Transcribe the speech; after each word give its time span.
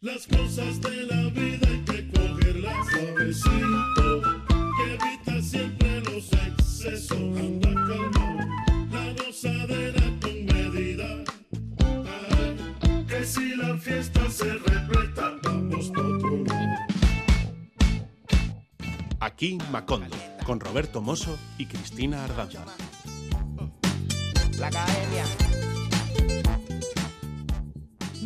Las 0.00 0.28
cosas 0.28 0.80
de 0.80 1.02
la 1.06 1.28
vida 1.30 1.66
hay 1.66 1.80
que 1.82 2.08
cogerlas 2.12 2.86
suavecito, 2.86 4.22
que 4.76 4.94
evita 4.94 5.42
siempre 5.42 6.00
los 6.02 6.32
excesos. 6.32 7.18
Anda 7.18 7.74
calmado, 7.74 8.48
la 8.92 9.12
gozadera 9.14 10.02
con 10.22 10.44
medida. 10.46 11.24
Ay, 11.80 13.06
que 13.08 13.24
si 13.24 13.56
la 13.56 13.76
fiesta 13.76 14.30
se 14.30 14.54
repleta, 14.54 15.34
vamos 15.42 15.88
por 15.88 16.06
otro 16.06 16.44
lado. 16.44 16.86
Aquí 19.18 19.58
Macondo, 19.72 20.16
con 20.46 20.60
Roberto 20.60 21.02
Mosso 21.02 21.36
y 21.58 21.66
Cristina 21.66 22.22
Ardanza. 22.22 22.64
La 24.60 24.68
academia. 24.68 25.47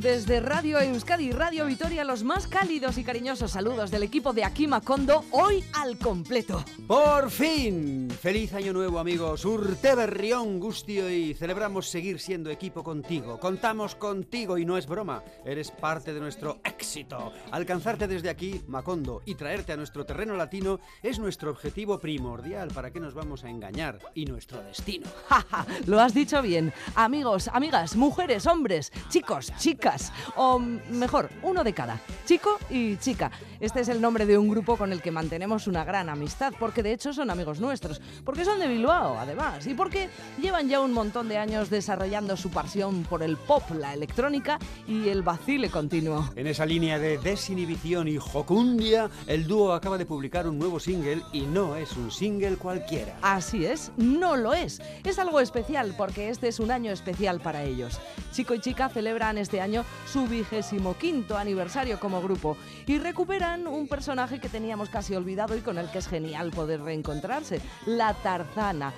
Desde 0.02 0.40
Radio 0.40 0.80
Euskadi 0.80 1.26
y 1.26 1.30
Radio 1.30 1.64
Vitoria, 1.66 2.02
los 2.02 2.24
más 2.24 2.48
cálidos 2.48 2.98
y 2.98 3.04
cariñosos 3.04 3.52
saludos 3.52 3.92
del 3.92 4.02
equipo 4.02 4.32
de 4.32 4.42
Aquí 4.44 4.66
Macondo, 4.66 5.24
hoy 5.30 5.62
al 5.74 5.96
completo. 5.96 6.64
Por 6.88 7.30
fin, 7.30 8.08
feliz 8.22 8.54
año 8.54 8.72
nuevo 8.72 9.00
amigos, 9.00 9.44
Urte 9.44 9.96
Berrión 9.96 10.60
Gustio 10.60 11.10
y 11.10 11.34
celebramos 11.34 11.88
seguir 11.88 12.20
siendo 12.20 12.50
equipo 12.50 12.84
contigo. 12.84 13.40
Contamos 13.40 13.96
contigo 13.96 14.58
y 14.58 14.64
no 14.64 14.78
es 14.78 14.86
broma, 14.86 15.24
eres 15.44 15.72
parte 15.72 16.14
de 16.14 16.20
nuestro 16.20 16.60
éxito. 16.62 17.32
Alcanzarte 17.50 18.06
desde 18.06 18.30
aquí, 18.30 18.62
Macondo, 18.68 19.22
y 19.26 19.34
traerte 19.34 19.72
a 19.72 19.76
nuestro 19.76 20.06
terreno 20.06 20.36
latino 20.36 20.78
es 21.02 21.18
nuestro 21.18 21.50
objetivo 21.50 21.98
primordial, 21.98 22.68
para 22.68 22.92
qué 22.92 23.00
nos 23.00 23.12
vamos 23.12 23.42
a 23.42 23.50
engañar, 23.50 23.98
y 24.14 24.24
nuestro 24.24 24.62
destino. 24.62 25.08
Lo 25.86 26.00
has 26.00 26.14
dicho 26.14 26.40
bien. 26.42 26.72
Amigos, 26.94 27.48
amigas, 27.52 27.96
mujeres, 27.96 28.46
hombres, 28.46 28.92
chicos, 29.08 29.52
chicas, 29.58 30.12
o 30.36 30.60
mejor, 30.60 31.28
uno 31.42 31.64
de 31.64 31.72
cada, 31.72 32.00
chico 32.24 32.60
y 32.70 32.98
chica. 32.98 33.32
Este 33.58 33.80
es 33.80 33.88
el 33.88 34.00
nombre 34.00 34.26
de 34.26 34.38
un 34.38 34.48
grupo 34.48 34.76
con 34.76 34.92
el 34.92 35.02
que 35.02 35.10
mantenemos 35.10 35.66
una 35.66 35.82
gran 35.82 36.08
amistad, 36.08 36.52
porque 36.56 36.84
de 36.84 36.92
hecho 36.92 37.12
son 37.12 37.28
amigos 37.28 37.58
nuestros, 37.58 38.00
porque 38.24 38.44
son 38.44 38.58
de 38.58 38.68
Bilbao, 38.68 39.18
además, 39.18 39.66
y 39.66 39.74
porque 39.74 40.08
llevan 40.40 40.68
ya 40.68 40.80
un 40.80 40.92
montón 40.92 41.28
de 41.28 41.38
años 41.38 41.70
desarrollando 41.70 42.36
su 42.36 42.50
pasión 42.50 43.02
por 43.04 43.22
el 43.22 43.36
pop, 43.36 43.62
la 43.78 43.94
electrónica 43.94 44.58
y 44.86 45.08
el 45.08 45.22
vacile 45.22 45.70
continuo. 45.70 46.30
En 46.36 46.46
esa 46.46 46.66
línea 46.66 46.98
de 46.98 47.18
desinhibición 47.18 48.08
y 48.08 48.18
jocundia, 48.18 49.10
el 49.26 49.46
dúo 49.46 49.72
acaba 49.72 49.98
de 49.98 50.06
publicar 50.06 50.46
un 50.46 50.58
nuevo 50.58 50.80
single 50.80 51.22
y 51.32 51.42
no 51.42 51.76
es 51.76 51.92
un 51.96 52.10
single 52.10 52.56
cualquiera. 52.56 53.16
Así 53.22 53.64
es, 53.64 53.92
no 53.96 54.36
lo 54.36 54.52
es. 54.52 54.80
Es 55.04 55.18
algo 55.18 55.40
especial 55.40 55.94
porque 55.96 56.28
este 56.28 56.48
es 56.48 56.60
un 56.60 56.70
año 56.70 56.92
especial 56.92 57.40
para 57.40 57.62
ellos. 57.62 58.00
Chico 58.32 58.54
y 58.54 58.60
chica 58.60 58.88
celebran 58.88 59.38
este 59.38 59.60
año 59.60 59.84
su 60.10 60.26
vigésimo 60.26 60.96
quinto 60.96 61.36
aniversario 61.36 62.00
como 62.00 62.22
grupo 62.22 62.56
y 62.86 62.98
recuperan 62.98 63.66
un 63.66 63.88
personaje 63.88 64.40
que 64.40 64.48
teníamos 64.48 64.88
casi 64.88 65.14
olvidado 65.14 65.56
y 65.56 65.60
con 65.60 65.78
el 65.78 65.90
que 65.90 65.98
es 65.98 66.08
genial 66.08 66.50
poder 66.50 66.82
reencontrarse, 66.82 67.60
la 67.96 68.14
Tarzana. 68.14 68.92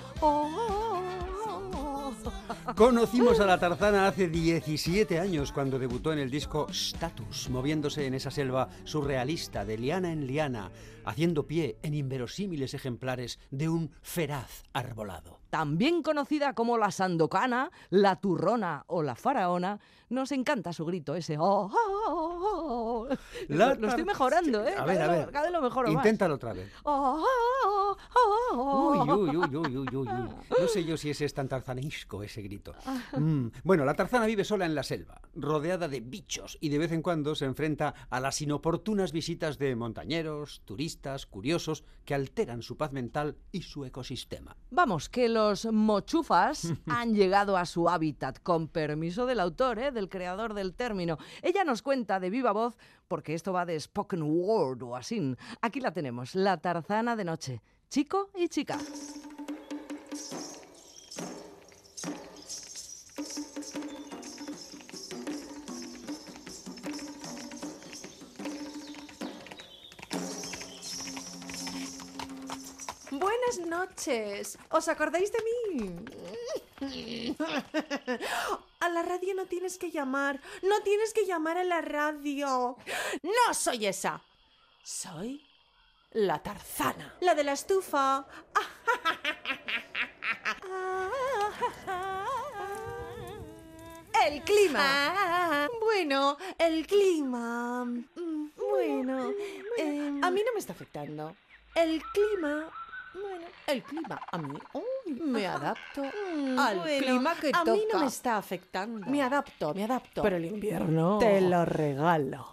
Conocimos 2.75 3.39
a 3.39 3.45
la 3.45 3.59
Tarzana 3.59 4.07
hace 4.07 4.27
17 4.27 5.19
años 5.19 5.51
cuando 5.51 5.77
debutó 5.77 6.11
en 6.11 6.19
el 6.19 6.31
disco 6.31 6.67
Status, 6.69 7.49
moviéndose 7.49 8.05
en 8.05 8.13
esa 8.15 8.31
selva 8.31 8.69
surrealista 8.83 9.63
de 9.65 9.77
liana 9.77 10.11
en 10.11 10.25
liana, 10.25 10.71
haciendo 11.05 11.45
pie 11.45 11.77
en 11.83 11.93
inverosímiles 11.93 12.73
ejemplares 12.73 13.39
de 13.51 13.69
un 13.69 13.91
feraz 14.01 14.63
arbolado. 14.73 15.39
También 15.55 16.03
conocida 16.03 16.53
como 16.53 16.77
la 16.77 16.91
Sandocana, 16.91 17.71
la 17.89 18.17
Turrona 18.17 18.83
o 18.87 19.01
la 19.01 19.15
Faraona, 19.15 19.79
nos 20.09 20.33
encanta 20.33 20.73
su 20.73 20.85
grito 20.85 21.15
ese. 21.15 21.37
Oh, 21.39 21.71
oh, 21.71 23.07
oh. 23.07 23.15
La 23.47 23.73
lo, 23.73 23.81
lo 23.81 23.87
estoy 23.87 24.03
mejorando, 24.03 24.67
¿eh? 24.67 24.75
A 24.77 24.83
ver, 24.83 25.01
a 25.01 25.07
ver. 25.07 25.31
Cada 25.31 25.45
vez 25.45 25.53
lo 25.53 25.61
mejoro 25.61 25.87
más. 25.87 25.95
Inténtalo 26.05 26.35
otra 26.35 26.51
vez. 26.51 26.69
Uy, 26.83 27.23
uy, 28.99 29.37
uy, 29.37 29.55
uy, 29.55 29.57
uy, 29.57 29.77
uy, 29.77 29.95
uy. 29.97 30.07
No 30.07 30.67
sé 30.67 30.83
yo 30.83 30.97
si 30.97 31.09
ese 31.09 31.23
es 31.25 31.33
tan 31.33 31.47
tarzanesco 31.47 32.21
ese 32.21 32.41
grito. 32.41 32.73
Mm, 33.17 33.47
Bueno, 33.63 33.85
la 33.85 33.93
tarzana 33.95 34.25
vive 34.25 34.43
sola 34.43 34.65
en 34.65 34.75
la 34.75 34.83
selva, 34.83 35.21
rodeada 35.35 35.87
de 35.87 36.01
bichos 36.01 36.57
y 36.59 36.67
de 36.69 36.77
vez 36.79 36.91
en 36.91 37.01
cuando 37.01 37.33
se 37.33 37.45
enfrenta 37.45 37.93
a 38.09 38.19
las 38.19 38.41
inoportunas 38.41 39.13
visitas 39.13 39.57
de 39.57 39.75
montañeros, 39.75 40.61
turistas, 40.65 41.25
curiosos 41.25 41.85
que 42.03 42.13
alteran 42.13 42.61
su 42.61 42.77
paz 42.77 42.91
mental 42.91 43.37
y 43.51 43.63
su 43.63 43.85
ecosistema. 43.85 44.55
Vamos, 44.69 45.09
que 45.09 45.29
los 45.29 45.44
mochufas 45.71 46.73
han 46.87 47.13
llegado 47.13 47.57
a 47.57 47.65
su 47.65 47.89
hábitat 47.89 48.39
con 48.41 48.67
permiso 48.67 49.25
del 49.25 49.39
autor, 49.39 49.79
¿eh? 49.79 49.91
del 49.91 50.09
creador 50.09 50.53
del 50.53 50.73
término. 50.73 51.17
Ella 51.41 51.63
nos 51.63 51.81
cuenta 51.81 52.19
de 52.19 52.29
viva 52.29 52.51
voz, 52.51 52.77
porque 53.07 53.33
esto 53.33 53.53
va 53.53 53.65
de 53.65 53.79
spoken 53.79 54.23
word 54.23 54.83
o 54.83 54.95
así. 54.95 55.35
Aquí 55.61 55.79
la 55.79 55.91
tenemos, 55.91 56.35
la 56.35 56.57
tarzana 56.57 57.15
de 57.15 57.25
noche. 57.25 57.61
Chico 57.89 58.29
y 58.35 58.47
chica. 58.49 58.77
Buenas 73.25 73.57
noches. 73.57 74.55
¿Os 74.69 74.87
acordáis 74.87 75.31
de 75.31 75.39
mí? 75.47 77.35
A 78.79 78.89
la 78.89 79.01
radio 79.01 79.33
no 79.33 79.47
tienes 79.47 79.79
que 79.79 79.89
llamar. 79.89 80.39
No 80.61 80.81
tienes 80.83 81.11
que 81.11 81.25
llamar 81.25 81.57
a 81.57 81.63
la 81.63 81.81
radio. 81.81 82.77
No 83.23 83.53
soy 83.55 83.87
esa. 83.87 84.21
Soy 84.83 85.43
la 86.11 86.37
tarzana. 86.43 87.15
La 87.21 87.33
de 87.33 87.43
la 87.43 87.53
estufa. 87.53 88.27
El 94.25 94.41
clima. 94.43 95.67
Bueno, 95.79 96.37
el 96.57 96.87
clima. 96.87 97.85
Mm, 97.85 98.49
Bueno, 98.57 99.31
em, 99.77 100.23
a 100.23 100.31
mí 100.31 100.41
no 100.45 100.53
me 100.53 100.59
está 100.59 100.73
afectando. 100.73 101.35
El 101.75 102.01
clima. 102.13 102.69
Bueno, 103.21 103.45
el 103.67 103.83
clima 103.83 104.21
a 104.31 104.37
mí. 104.37 104.59
me 105.05 105.47
adapto 105.47 106.01
al 106.03 106.79
bueno, 106.79 107.05
clima 107.05 107.35
que 107.35 107.47
a 107.49 107.59
toca. 107.63 107.71
mí 107.71 107.83
no 107.91 107.99
me 107.99 108.05
está 108.07 108.37
afectando. 108.37 109.07
Me 109.07 109.21
adapto, 109.23 109.73
me 109.73 109.83
adapto. 109.85 110.21
Pero 110.21 110.35
el 110.37 110.45
invierno 110.45 111.17
te 111.19 111.39
lo 111.49 111.65
regalo. 111.65 112.49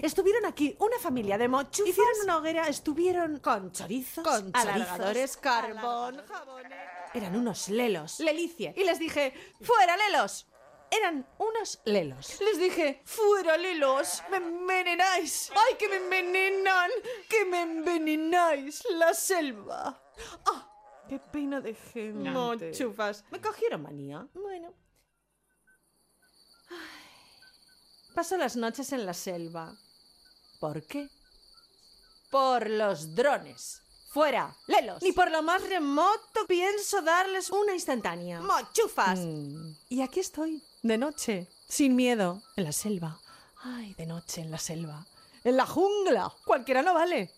Estuvieron 0.00 0.46
aquí 0.46 0.74
una 0.80 0.98
familia 0.98 1.36
de 1.38 1.48
mochufas. 1.48 1.90
Hicieron 1.90 2.12
una 2.24 2.38
hoguera, 2.38 2.66
estuvieron 2.66 3.38
con 3.40 3.70
chorizos, 3.72 4.24
Con 4.24 4.50
chorizos, 4.52 5.36
carbón, 5.36 6.20
jabones. 6.26 6.72
Eran 7.14 7.36
unos 7.36 7.68
lelos. 7.68 8.18
Lelicie. 8.20 8.72
Y 8.76 8.84
les 8.84 8.98
dije, 8.98 9.34
¡fuera 9.60 9.96
lelos! 9.96 10.46
Eran 10.92 11.26
unos 11.38 11.80
lelos. 11.86 12.38
Les 12.42 12.58
dije, 12.58 13.00
¡fuera 13.06 13.56
lelos! 13.56 14.22
¡Me 14.30 14.36
envenenáis! 14.36 15.50
¡Ay, 15.56 15.76
que 15.78 15.88
me 15.88 15.96
envenenan! 15.96 16.90
¡Que 17.30 17.46
me 17.46 17.62
envenenáis! 17.62 18.84
¡La 18.90 19.14
selva! 19.14 20.02
¡Ah! 20.44 20.68
¡Qué 21.08 21.18
pena 21.18 21.62
de 21.62 21.72
gente! 21.74 22.30
Mochufas. 22.30 23.24
Me 23.30 23.40
cogieron 23.40 23.82
manía. 23.82 24.28
Bueno. 24.34 24.74
Paso 28.14 28.36
las 28.36 28.56
noches 28.56 28.92
en 28.92 29.06
la 29.06 29.14
selva. 29.14 29.72
¿Por 30.60 30.86
qué? 30.86 31.08
Por 32.30 32.68
los 32.68 33.14
drones. 33.14 33.81
¡Fuera! 34.12 34.54
¡Lelos! 34.66 35.02
Ni 35.02 35.12
por 35.12 35.30
lo 35.30 35.42
más 35.42 35.66
remoto 35.66 36.46
pienso 36.46 37.00
darles 37.00 37.48
una 37.48 37.72
instantánea. 37.72 38.42
¡Mochufas! 38.42 39.20
Y 39.88 40.02
aquí 40.02 40.20
estoy, 40.20 40.62
de 40.82 40.98
noche, 40.98 41.48
sin 41.66 41.96
miedo, 41.96 42.42
en 42.56 42.64
la 42.64 42.72
selva. 42.72 43.18
¡Ay, 43.62 43.94
de 43.94 44.04
noche 44.04 44.42
en 44.42 44.50
la 44.50 44.58
selva! 44.58 45.06
¡En 45.44 45.56
la 45.56 45.64
jungla! 45.64 46.30
¡Cualquiera 46.44 46.82
no 46.82 46.92
vale! 46.92 47.30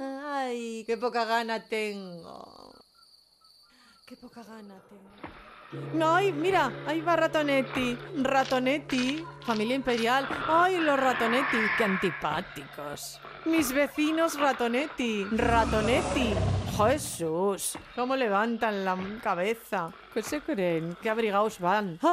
¡Ay, 0.00 0.84
qué 0.86 0.96
poca 0.96 1.26
gana 1.26 1.62
tengo! 1.66 2.72
¡Qué 4.06 4.16
poca 4.16 4.42
gana 4.42 4.80
tengo! 4.88 5.34
No, 5.92 6.14
ay, 6.14 6.32
mira, 6.32 6.72
ahí 6.86 7.00
va 7.00 7.16
Ratonetti. 7.16 7.98
Ratonetti, 8.22 9.24
familia 9.44 9.74
imperial. 9.74 10.28
Ay, 10.46 10.78
los 10.78 10.98
Ratonetti, 10.98 11.56
qué 11.76 11.84
antipáticos. 11.84 13.20
Mis 13.44 13.72
vecinos 13.72 14.38
Ratonetti, 14.38 15.24
Ratonetti. 15.30 16.32
Jesús, 16.76 17.78
cómo 17.94 18.16
levantan 18.16 18.84
la 18.86 18.96
cabeza. 19.22 19.92
¿Qué 20.14 20.22
se 20.22 20.40
creen? 20.40 20.96
¿Qué 21.02 21.10
abrigados 21.10 21.60
van? 21.60 21.98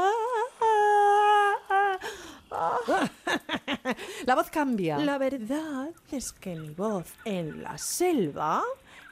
La 4.25 4.35
voz 4.35 4.49
cambia. 4.49 4.97
La 4.97 5.17
verdad 5.17 5.91
es 6.11 6.33
que 6.33 6.53
mi 6.55 6.69
voz 6.69 7.13
en 7.23 7.63
la 7.63 7.77
selva 7.77 8.61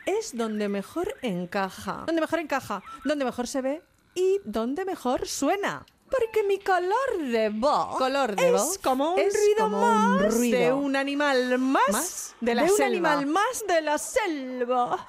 es 0.06 0.36
donde 0.36 0.68
mejor 0.68 1.16
encaja. 1.22 2.04
Donde 2.06 2.22
mejor 2.22 2.40
encaja, 2.40 2.84
donde 3.06 3.24
mejor 3.24 3.48
se 3.48 3.62
ve 3.62 3.82
y 4.14 4.42
donde 4.44 4.84
mejor 4.84 5.26
suena. 5.26 5.86
Porque 6.10 6.44
mi 6.44 6.58
color 6.60 7.18
de 7.32 7.50
voz, 7.50 7.98
Color 7.98 8.36
de 8.36 8.48
es 8.48 8.52
voz 8.52 8.78
como 8.80 9.14
un 9.14 9.20
es 9.20 9.34
ruido 9.34 9.58
como 9.60 9.78
un 9.78 10.16
más 10.22 10.34
ruido. 10.36 10.60
de 10.60 10.74
un 10.74 10.96
animal 10.96 11.58
más, 11.60 11.90
Más 11.90 12.36
de, 12.42 12.56
de 12.56 12.64
un 12.64 12.70
selva. 12.70 12.86
animal 13.14 13.26
más 13.28 13.64
de 13.68 13.82
la 13.82 13.98
selva. 13.98 15.06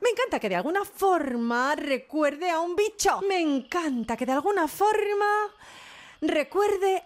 Me 0.00 0.10
encanta 0.10 0.40
que 0.40 0.48
de 0.48 0.56
alguna 0.56 0.84
forma 0.84 1.74
recuerde 1.76 2.50
a 2.50 2.60
un 2.60 2.74
bicho. 2.74 3.20
Me 3.28 3.40
encanta 3.40 4.16
que 4.16 4.26
de 4.26 4.32
alguna 4.32 4.66
forma 4.66 5.26
recuerde 6.20 7.04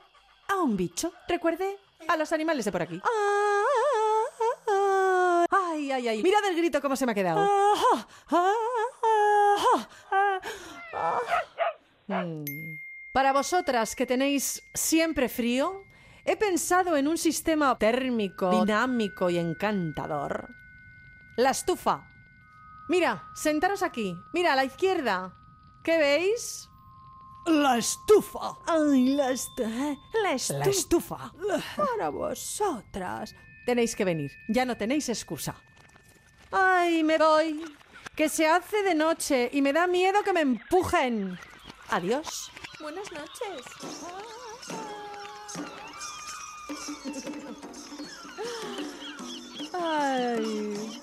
a 0.49 0.56
un 0.56 0.76
bicho. 0.76 1.12
Recuerde 1.29 1.79
a 2.08 2.17
los 2.17 2.32
animales 2.32 2.64
de 2.64 2.73
por 2.73 2.82
aquí. 2.82 3.00
Ay, 5.85 5.93
ay, 5.93 6.09
ay. 6.09 6.23
Mirad 6.23 6.45
el 6.49 6.57
grito 6.57 6.81
cómo 6.81 6.97
se 6.97 7.05
me 7.07 7.13
ha 7.13 7.15
quedado. 7.15 7.47
Mm. 12.07 12.79
Para 13.13 13.33
vosotras 13.33 13.95
que 13.95 14.07
tenéis 14.07 14.63
siempre 14.75 15.29
frío, 15.29 15.83
he 16.25 16.37
pensado 16.37 16.97
en 16.97 17.07
un 17.09 17.17
sistema 17.19 17.79
térmico, 17.79 18.51
dinámico 18.51 19.31
y 19.31 19.39
encantador. 19.39 20.49
La 21.37 21.51
estufa. 21.51 22.09
Mira, 22.89 23.25
sentaros 23.35 23.83
aquí. 23.83 24.15
Mira, 24.33 24.53
a 24.53 24.57
la 24.57 24.65
izquierda. 24.65 25.35
¿Qué 25.83 25.97
veis? 25.99 26.69
La 27.47 27.77
estufa. 27.79 28.57
Ay, 28.67 29.15
la, 29.15 29.31
estu- 29.33 29.99
la 30.23 30.33
estufa. 30.33 30.59
La 30.59 30.71
estufa. 30.71 31.33
Para 31.77 32.09
vosotras. 32.11 33.35
Tenéis 33.67 33.95
que 33.97 34.05
venir. 34.05 34.31
Ya 34.49 34.65
no 34.65 34.77
tenéis 34.77 35.09
excusa. 35.09 35.55
Ay, 36.56 37.03
me 37.03 37.19
voy. 37.19 37.65
Que 38.15 38.29
se 38.29 38.47
hace 38.47 38.83
de 38.85 38.95
noche 38.95 39.51
y 39.53 39.61
me 39.61 39.73
da 39.73 39.89
miedo 39.89 40.23
que 40.23 40.33
me 40.33 40.41
empujen. 40.41 41.37
Adiós. 41.89 42.53
Buenas 42.81 43.11
noches. 43.11 43.65
Ay. 49.73 51.01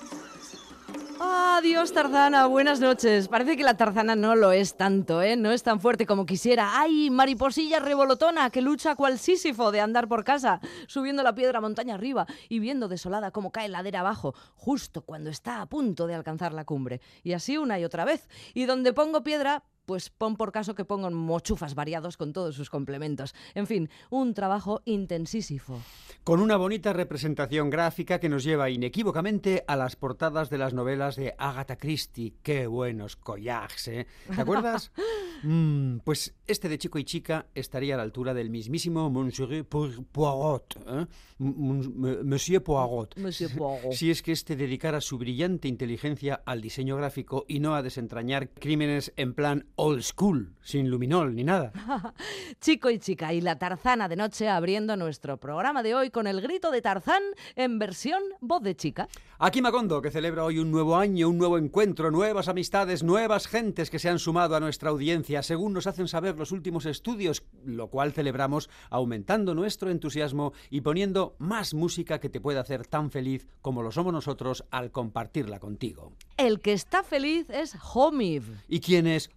Adiós, 1.24 1.92
Tarzana. 1.92 2.46
Buenas 2.46 2.80
noches. 2.80 3.28
Parece 3.28 3.56
que 3.56 3.62
la 3.62 3.76
Tarzana 3.76 4.16
no 4.16 4.34
lo 4.34 4.50
es 4.50 4.76
tanto, 4.76 5.22
¿eh? 5.22 5.36
No 5.36 5.52
es 5.52 5.62
tan 5.62 5.78
fuerte 5.78 6.04
como 6.04 6.26
quisiera. 6.26 6.80
¡Ay, 6.80 7.10
mariposilla 7.10 7.78
revolotona 7.78 8.50
que 8.50 8.60
lucha 8.60 8.96
cual 8.96 9.20
Sísifo 9.20 9.70
de 9.70 9.80
andar 9.80 10.08
por 10.08 10.24
casa, 10.24 10.58
subiendo 10.88 11.22
la 11.22 11.36
piedra 11.36 11.60
montaña 11.60 11.94
arriba 11.94 12.26
y 12.48 12.58
viendo 12.58 12.88
desolada 12.88 13.30
cómo 13.30 13.52
cae 13.52 13.68
ladera 13.68 14.00
abajo, 14.00 14.34
justo 14.56 15.02
cuando 15.02 15.30
está 15.30 15.62
a 15.62 15.66
punto 15.66 16.08
de 16.08 16.16
alcanzar 16.16 16.52
la 16.52 16.64
cumbre. 16.64 17.00
Y 17.22 17.34
así 17.34 17.56
una 17.56 17.78
y 17.78 17.84
otra 17.84 18.04
vez. 18.04 18.28
Y 18.52 18.64
donde 18.64 18.92
pongo 18.92 19.22
piedra, 19.22 19.62
pues 19.86 20.10
pon 20.10 20.36
por 20.36 20.52
caso 20.52 20.74
que 20.74 20.84
pongo 20.84 21.10
mochufas 21.10 21.74
variados 21.74 22.16
con 22.16 22.32
todos 22.32 22.54
sus 22.54 22.70
complementos. 22.70 23.34
En 23.54 23.66
fin, 23.66 23.90
un 24.10 24.34
trabajo 24.34 24.82
intensísimo. 24.84 25.82
Con 26.24 26.40
una 26.40 26.56
bonita 26.56 26.92
representación 26.92 27.70
gráfica 27.70 28.20
que 28.20 28.28
nos 28.28 28.44
lleva 28.44 28.70
inequívocamente 28.70 29.64
a 29.66 29.76
las 29.76 29.96
portadas 29.96 30.50
de 30.50 30.58
las 30.58 30.72
novelas 30.72 31.16
de 31.16 31.34
Agatha 31.36 31.76
Christie. 31.76 32.34
¡Qué 32.42 32.66
buenos 32.66 33.16
collages, 33.16 33.88
eh! 33.88 34.06
¿Te 34.34 34.40
acuerdas? 34.40 34.92
Mm, 35.44 35.98
pues 36.04 36.36
este 36.46 36.68
de 36.68 36.78
chico 36.78 37.00
y 37.00 37.04
chica 37.04 37.46
estaría 37.52 37.94
a 37.94 37.96
la 37.96 38.04
altura 38.04 38.32
del 38.32 38.48
mismísimo 38.48 39.10
Monsieur 39.10 39.66
Poirot. 39.66 40.78
¿eh? 40.86 41.06
Monsieur 41.38 42.62
Poirot. 42.62 43.18
Monsieur 43.18 43.50
Poirot. 43.56 43.92
Si 43.92 44.12
es 44.12 44.22
que 44.22 44.30
este 44.30 44.54
dedicara 44.54 45.00
su 45.00 45.18
brillante 45.18 45.66
inteligencia 45.66 46.42
al 46.46 46.60
diseño 46.60 46.96
gráfico 46.96 47.44
y 47.48 47.58
no 47.58 47.74
a 47.74 47.82
desentrañar 47.82 48.50
crímenes 48.50 49.12
en 49.16 49.34
plan 49.34 49.66
old 49.76 50.02
school, 50.02 50.54
sin 50.62 50.90
luminol 50.90 51.34
ni 51.34 51.44
nada. 51.44 51.72
Chico 52.60 52.90
y 52.90 52.98
chica 52.98 53.32
y 53.32 53.40
la 53.40 53.58
Tarzana 53.58 54.08
de 54.08 54.16
noche 54.16 54.48
abriendo 54.48 54.96
nuestro 54.96 55.38
programa 55.38 55.82
de 55.82 55.94
hoy 55.94 56.10
con 56.10 56.26
el 56.26 56.40
grito 56.40 56.70
de 56.70 56.82
Tarzán 56.82 57.22
en 57.56 57.78
versión 57.78 58.22
voz 58.40 58.62
de 58.62 58.76
chica. 58.76 59.08
Aquí 59.38 59.60
Macondo, 59.60 60.00
que 60.00 60.12
celebra 60.12 60.44
hoy 60.44 60.60
un 60.60 60.70
nuevo 60.70 60.96
año, 60.96 61.28
un 61.28 61.36
nuevo 61.36 61.58
encuentro, 61.58 62.12
nuevas 62.12 62.46
amistades, 62.46 63.02
nuevas 63.02 63.48
gentes 63.48 63.90
que 63.90 63.98
se 63.98 64.08
han 64.08 64.20
sumado 64.20 64.54
a 64.54 64.60
nuestra 64.60 64.90
audiencia, 64.90 65.42
según 65.42 65.72
nos 65.72 65.88
hacen 65.88 66.06
saber 66.06 66.38
los 66.38 66.52
últimos 66.52 66.86
estudios, 66.86 67.42
lo 67.64 67.88
cual 67.88 68.12
celebramos 68.12 68.70
aumentando 68.88 69.54
nuestro 69.54 69.90
entusiasmo 69.90 70.52
y 70.70 70.82
poniendo 70.82 71.34
más 71.38 71.74
música 71.74 72.20
que 72.20 72.28
te 72.28 72.40
puede 72.40 72.60
hacer 72.60 72.86
tan 72.86 73.10
feliz 73.10 73.48
como 73.62 73.82
lo 73.82 73.90
somos 73.90 74.12
nosotros 74.12 74.64
al 74.70 74.92
compartirla 74.92 75.58
contigo. 75.58 76.12
El 76.36 76.60
que 76.60 76.72
está 76.72 77.02
feliz 77.02 77.50
es 77.50 77.76
Homiv. 77.94 78.44
¿Y 78.68 78.80
quién 78.80 79.06
es 79.06 79.30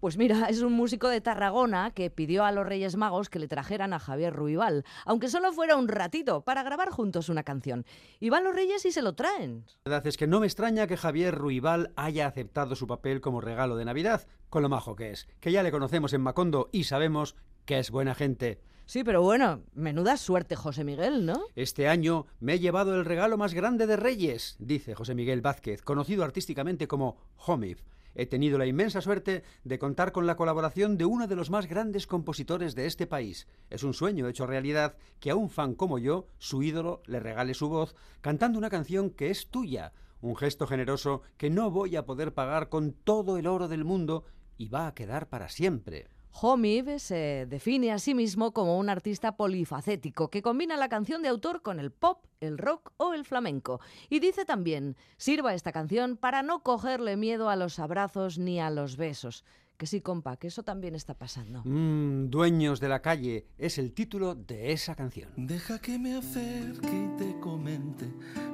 Pues 0.00 0.16
mira, 0.16 0.46
es 0.48 0.62
un 0.62 0.72
músico 0.72 1.08
de 1.08 1.20
Tarragona 1.20 1.90
que 1.90 2.10
pidió 2.10 2.44
a 2.44 2.52
los 2.52 2.66
Reyes 2.66 2.96
Magos 2.96 3.28
que 3.28 3.38
le 3.38 3.48
trajeran 3.48 3.92
a 3.92 3.98
Javier 3.98 4.34
Ruibal, 4.34 4.84
aunque 5.04 5.28
solo 5.28 5.52
fuera 5.52 5.76
un 5.76 5.88
ratito, 5.88 6.40
para 6.40 6.62
grabar 6.62 6.90
juntos 6.90 7.28
una 7.28 7.42
canción. 7.42 7.84
Y 8.18 8.30
van 8.30 8.44
los 8.44 8.54
Reyes 8.54 8.84
y 8.86 8.92
se 8.92 9.02
lo 9.02 9.14
traen. 9.14 9.66
La 9.84 9.90
verdad 9.90 10.06
es 10.06 10.16
que 10.16 10.26
no 10.26 10.40
me 10.40 10.46
extraña 10.46 10.86
que 10.86 10.96
Javier 10.96 11.34
Ruibal 11.34 11.92
haya 11.96 12.26
aceptado 12.26 12.74
su 12.74 12.86
papel 12.86 13.20
como 13.20 13.42
regalo 13.42 13.76
de 13.76 13.84
Navidad, 13.84 14.26
con 14.48 14.62
lo 14.62 14.70
majo 14.70 14.96
que 14.96 15.10
es, 15.10 15.28
que 15.38 15.52
ya 15.52 15.62
le 15.62 15.70
conocemos 15.70 16.14
en 16.14 16.22
Macondo 16.22 16.70
y 16.72 16.84
sabemos 16.84 17.36
que 17.66 17.78
es 17.78 17.90
buena 17.90 18.14
gente. 18.14 18.58
Sí, 18.86 19.04
pero 19.04 19.22
bueno, 19.22 19.62
menuda 19.72 20.16
suerte, 20.16 20.56
José 20.56 20.82
Miguel, 20.82 21.24
¿no? 21.24 21.44
Este 21.54 21.86
año 21.86 22.26
me 22.40 22.54
he 22.54 22.58
llevado 22.58 22.96
el 22.96 23.04
regalo 23.04 23.38
más 23.38 23.54
grande 23.54 23.86
de 23.86 23.96
Reyes, 23.96 24.56
dice 24.58 24.94
José 24.94 25.14
Miguel 25.14 25.42
Vázquez, 25.42 25.82
conocido 25.82 26.24
artísticamente 26.24 26.88
como 26.88 27.16
Homif. 27.36 27.82
He 28.14 28.26
tenido 28.26 28.58
la 28.58 28.66
inmensa 28.66 29.00
suerte 29.00 29.44
de 29.64 29.78
contar 29.78 30.12
con 30.12 30.26
la 30.26 30.36
colaboración 30.36 30.96
de 30.96 31.04
uno 31.04 31.26
de 31.26 31.36
los 31.36 31.50
más 31.50 31.66
grandes 31.66 32.06
compositores 32.06 32.74
de 32.74 32.86
este 32.86 33.06
país. 33.06 33.46
Es 33.70 33.82
un 33.82 33.94
sueño 33.94 34.28
hecho 34.28 34.46
realidad 34.46 34.96
que 35.20 35.30
a 35.30 35.36
un 35.36 35.50
fan 35.50 35.74
como 35.74 35.98
yo, 35.98 36.26
su 36.38 36.62
ídolo, 36.62 37.02
le 37.06 37.20
regale 37.20 37.54
su 37.54 37.68
voz 37.68 37.94
cantando 38.20 38.58
una 38.58 38.70
canción 38.70 39.10
que 39.10 39.30
es 39.30 39.48
tuya, 39.48 39.92
un 40.20 40.36
gesto 40.36 40.66
generoso 40.66 41.22
que 41.36 41.50
no 41.50 41.70
voy 41.70 41.96
a 41.96 42.04
poder 42.04 42.34
pagar 42.34 42.68
con 42.68 42.92
todo 42.92 43.36
el 43.38 43.46
oro 43.46 43.68
del 43.68 43.84
mundo 43.84 44.24
y 44.58 44.68
va 44.68 44.86
a 44.86 44.94
quedar 44.94 45.28
para 45.28 45.48
siempre. 45.48 46.08
Homiv 46.32 46.98
se 46.98 47.46
define 47.48 47.92
a 47.92 47.98
sí 47.98 48.14
mismo 48.14 48.52
como 48.52 48.78
un 48.78 48.88
artista 48.88 49.36
polifacético 49.36 50.30
que 50.30 50.42
combina 50.42 50.76
la 50.76 50.88
canción 50.88 51.22
de 51.22 51.28
autor 51.28 51.60
con 51.60 51.80
el 51.80 51.90
pop, 51.90 52.24
el 52.40 52.56
rock 52.56 52.92
o 52.96 53.12
el 53.12 53.24
flamenco. 53.24 53.80
Y 54.08 54.20
dice 54.20 54.44
también, 54.44 54.96
sirva 55.16 55.54
esta 55.54 55.72
canción 55.72 56.16
para 56.16 56.42
no 56.42 56.62
cogerle 56.62 57.16
miedo 57.16 57.50
a 57.50 57.56
los 57.56 57.78
abrazos 57.78 58.38
ni 58.38 58.60
a 58.60 58.70
los 58.70 58.96
besos. 58.96 59.44
Que 59.80 59.86
sí, 59.86 60.02
compa, 60.02 60.36
que 60.36 60.48
eso 60.48 60.62
también 60.62 60.94
está 60.94 61.14
pasando. 61.14 61.62
Mm, 61.64 62.28
Dueños 62.28 62.80
de 62.80 62.88
la 62.90 63.00
calle 63.00 63.46
es 63.56 63.78
el 63.78 63.94
título 63.94 64.34
de 64.34 64.72
esa 64.72 64.94
canción. 64.94 65.30
Deja 65.38 65.78
que 65.78 65.98
me 65.98 66.18
acerque 66.18 66.86
y 66.86 67.16
te 67.16 67.40
comente, 67.40 68.04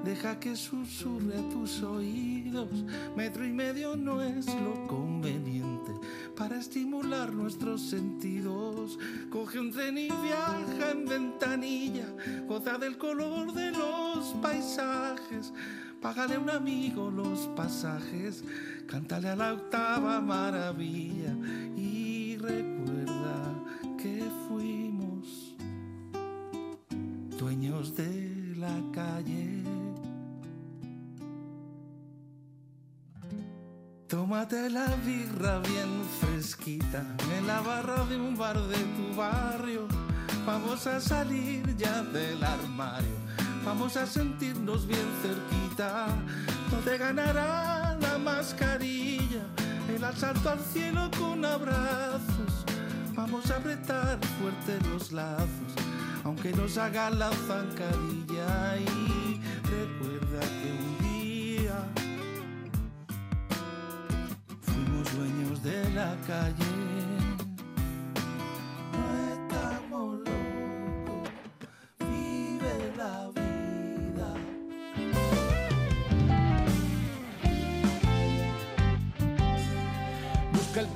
deja 0.04 0.38
que 0.38 0.54
susurre 0.54 1.36
a 1.36 1.48
tus 1.48 1.82
oídos. 1.82 2.84
Metro 3.16 3.44
y 3.44 3.50
medio 3.50 3.96
no 3.96 4.22
es 4.22 4.46
lo 4.46 4.86
conveniente 4.86 5.90
para 6.36 6.60
estimular 6.60 7.32
nuestros 7.32 7.82
sentidos. 7.82 8.96
Coge 9.28 9.58
un 9.58 9.72
tren 9.72 9.98
y 9.98 10.06
viaja 10.06 10.92
en 10.92 11.06
ventanilla, 11.06 12.06
goza 12.46 12.78
del 12.78 12.98
color 12.98 13.52
de 13.52 13.72
los 13.72 14.26
paisajes. 14.40 15.52
Págale 16.06 16.36
a 16.36 16.38
un 16.38 16.50
amigo 16.50 17.10
los 17.10 17.48
pasajes, 17.56 18.44
cántale 18.86 19.28
a 19.30 19.34
la 19.34 19.54
octava 19.54 20.20
maravilla 20.20 21.34
y 21.76 22.36
recuerda 22.36 23.64
que 24.00 24.22
fuimos 24.46 25.56
dueños 27.36 27.96
de 27.96 28.54
la 28.56 28.80
calle. 28.94 29.64
Tómate 34.06 34.70
la 34.70 34.86
birra 35.04 35.58
bien 35.58 36.04
fresquita 36.20 37.04
en 37.36 37.48
la 37.48 37.60
barra 37.62 38.06
de 38.06 38.16
un 38.16 38.36
bar 38.36 38.56
de 38.68 38.78
tu 38.78 39.16
barrio. 39.16 39.88
Vamos 40.46 40.86
a 40.86 41.00
salir 41.00 41.76
ya 41.76 42.04
del 42.04 42.44
armario, 42.44 43.16
vamos 43.66 43.96
a 43.96 44.06
sentirnos 44.06 44.86
bien 44.86 45.08
cerquita. 45.20 46.06
No 46.70 46.78
te 46.78 46.96
ganará 46.96 47.98
la 48.00 48.16
mascarilla, 48.16 49.42
el 49.94 50.04
asalto 50.04 50.50
al 50.50 50.60
cielo 50.60 51.10
con 51.18 51.44
abrazos. 51.44 52.64
Vamos 53.14 53.50
a 53.50 53.56
apretar 53.56 54.18
fuerte 54.38 54.78
los 54.88 55.10
lazos, 55.10 55.72
aunque 56.24 56.52
nos 56.52 56.78
haga 56.78 57.10
la 57.10 57.30
zancadilla. 57.48 58.78
Y 58.78 59.40
recuerda 59.64 60.40
que 60.40 60.68
un 60.84 60.98
día 61.02 61.78
fuimos 64.62 65.12
dueños 65.16 65.62
de 65.64 65.90
la 65.90 66.14
calle. 66.26 66.72
No 68.92 69.04
estamos 69.34 70.20
locos, 70.20 71.30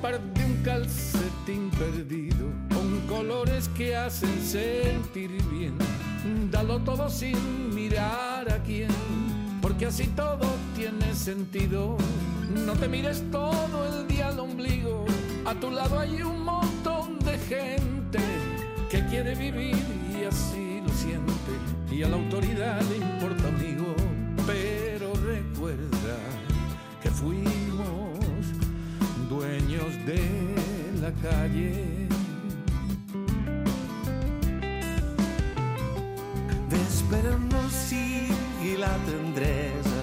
par 0.01 0.19
de 0.19 0.45
un 0.45 0.63
calcetín 0.63 1.69
perdido, 1.77 2.47
con 2.73 3.01
colores 3.07 3.69
que 3.69 3.95
hacen 3.95 4.41
sentir 4.41 5.29
bien. 5.51 5.77
Dalo 6.49 6.79
todo 6.79 7.09
sin 7.09 7.73
mirar 7.73 8.51
a 8.51 8.63
quién, 8.63 8.89
porque 9.61 9.85
así 9.85 10.07
todo 10.07 10.47
tiene 10.75 11.13
sentido. 11.13 11.97
No 12.65 12.73
te 12.73 12.87
mires 12.87 13.23
todo 13.31 13.85
el 13.87 14.07
día 14.07 14.29
al 14.29 14.39
ombligo, 14.39 15.05
a 15.45 15.53
tu 15.53 15.69
lado 15.69 15.99
hay 15.99 16.21
un 16.23 16.43
montón 16.43 17.19
de 17.19 17.37
gente 17.37 18.19
que 18.89 19.05
quiere 19.05 19.35
vivir 19.35 19.77
y 20.19 20.25
así 20.25 20.81
lo 20.85 20.89
siente, 20.93 21.53
y 21.91 22.03
a 22.03 22.09
la 22.09 22.15
autoridad 22.17 22.81
le 22.89 22.97
importa, 22.97 23.47
amigo, 23.47 23.95
pero 24.47 25.13
recuerda 25.13 26.17
que 27.01 27.09
fuimos 27.09 28.10
dueños 29.31 29.93
de 30.05 30.21
la 31.01 31.11
calle. 31.23 31.71
Vespera 36.69 37.37
no 37.51 37.61
sigui 37.69 38.75
la 38.77 38.93
tendresa 39.07 40.01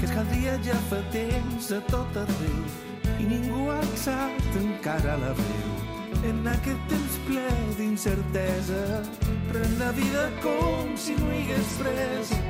que 0.00 0.06
cada 0.06 0.24
dia 0.32 0.54
ja 0.64 0.78
fa 0.88 1.00
temps 1.12 1.70
a 1.76 1.80
tot 1.92 2.16
arreu 2.24 2.64
i 3.20 3.28
ningú 3.34 3.68
ha 3.68 3.78
alçat 3.84 4.58
encara 4.62 5.18
la 5.24 5.34
veu. 5.42 5.70
En 6.30 6.40
aquest 6.56 6.88
temps 6.88 7.20
ple 7.28 7.48
d'incertesa 7.76 8.82
pren 9.52 9.76
la 9.82 9.92
vida 10.00 10.24
com 10.40 10.96
si 10.96 11.20
no 11.20 11.28
hi 11.28 11.44
hagués 11.44 11.76
presa. 11.82 12.40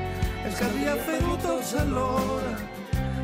Els 0.45 0.55
que 0.55 0.71
havia 0.71 0.95
fet-ho 1.09 1.35
tots 1.43 1.75
alhora 1.83 2.55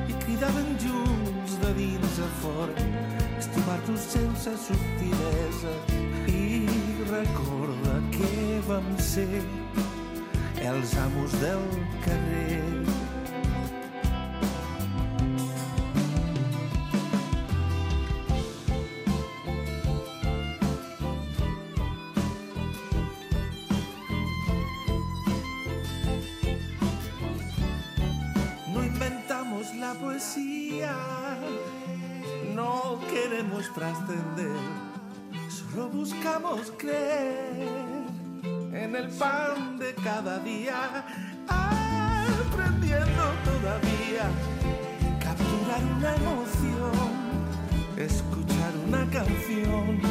i 0.09 0.23
cridaven 0.25 0.75
junts 0.83 1.20
de 1.59 1.73
dins 1.73 2.19
a 2.19 2.27
fora 2.41 2.73
estimar-nos 3.39 3.99
sense 3.99 4.51
subtilesa 4.65 5.73
i 6.27 6.67
recorda 7.09 7.95
que 8.11 8.61
vam 8.67 8.87
ser 8.99 9.41
els 10.61 10.95
amos 10.97 11.31
del 11.41 11.65
carrer. 12.05 12.80
Queremos 33.41 33.73
trascender, 33.73 34.55
solo 35.49 35.89
buscamos 35.89 36.71
creer 36.77 38.05
en 38.43 38.95
el 38.95 39.09
pan 39.17 39.79
de 39.79 39.95
cada 39.95 40.37
día, 40.39 41.03
aprendiendo 41.47 43.23
todavía, 43.43 44.29
capturar 45.19 45.81
una 45.97 46.15
emoción, 46.17 47.47
escuchar 47.97 48.73
una 48.87 49.09
canción 49.09 50.10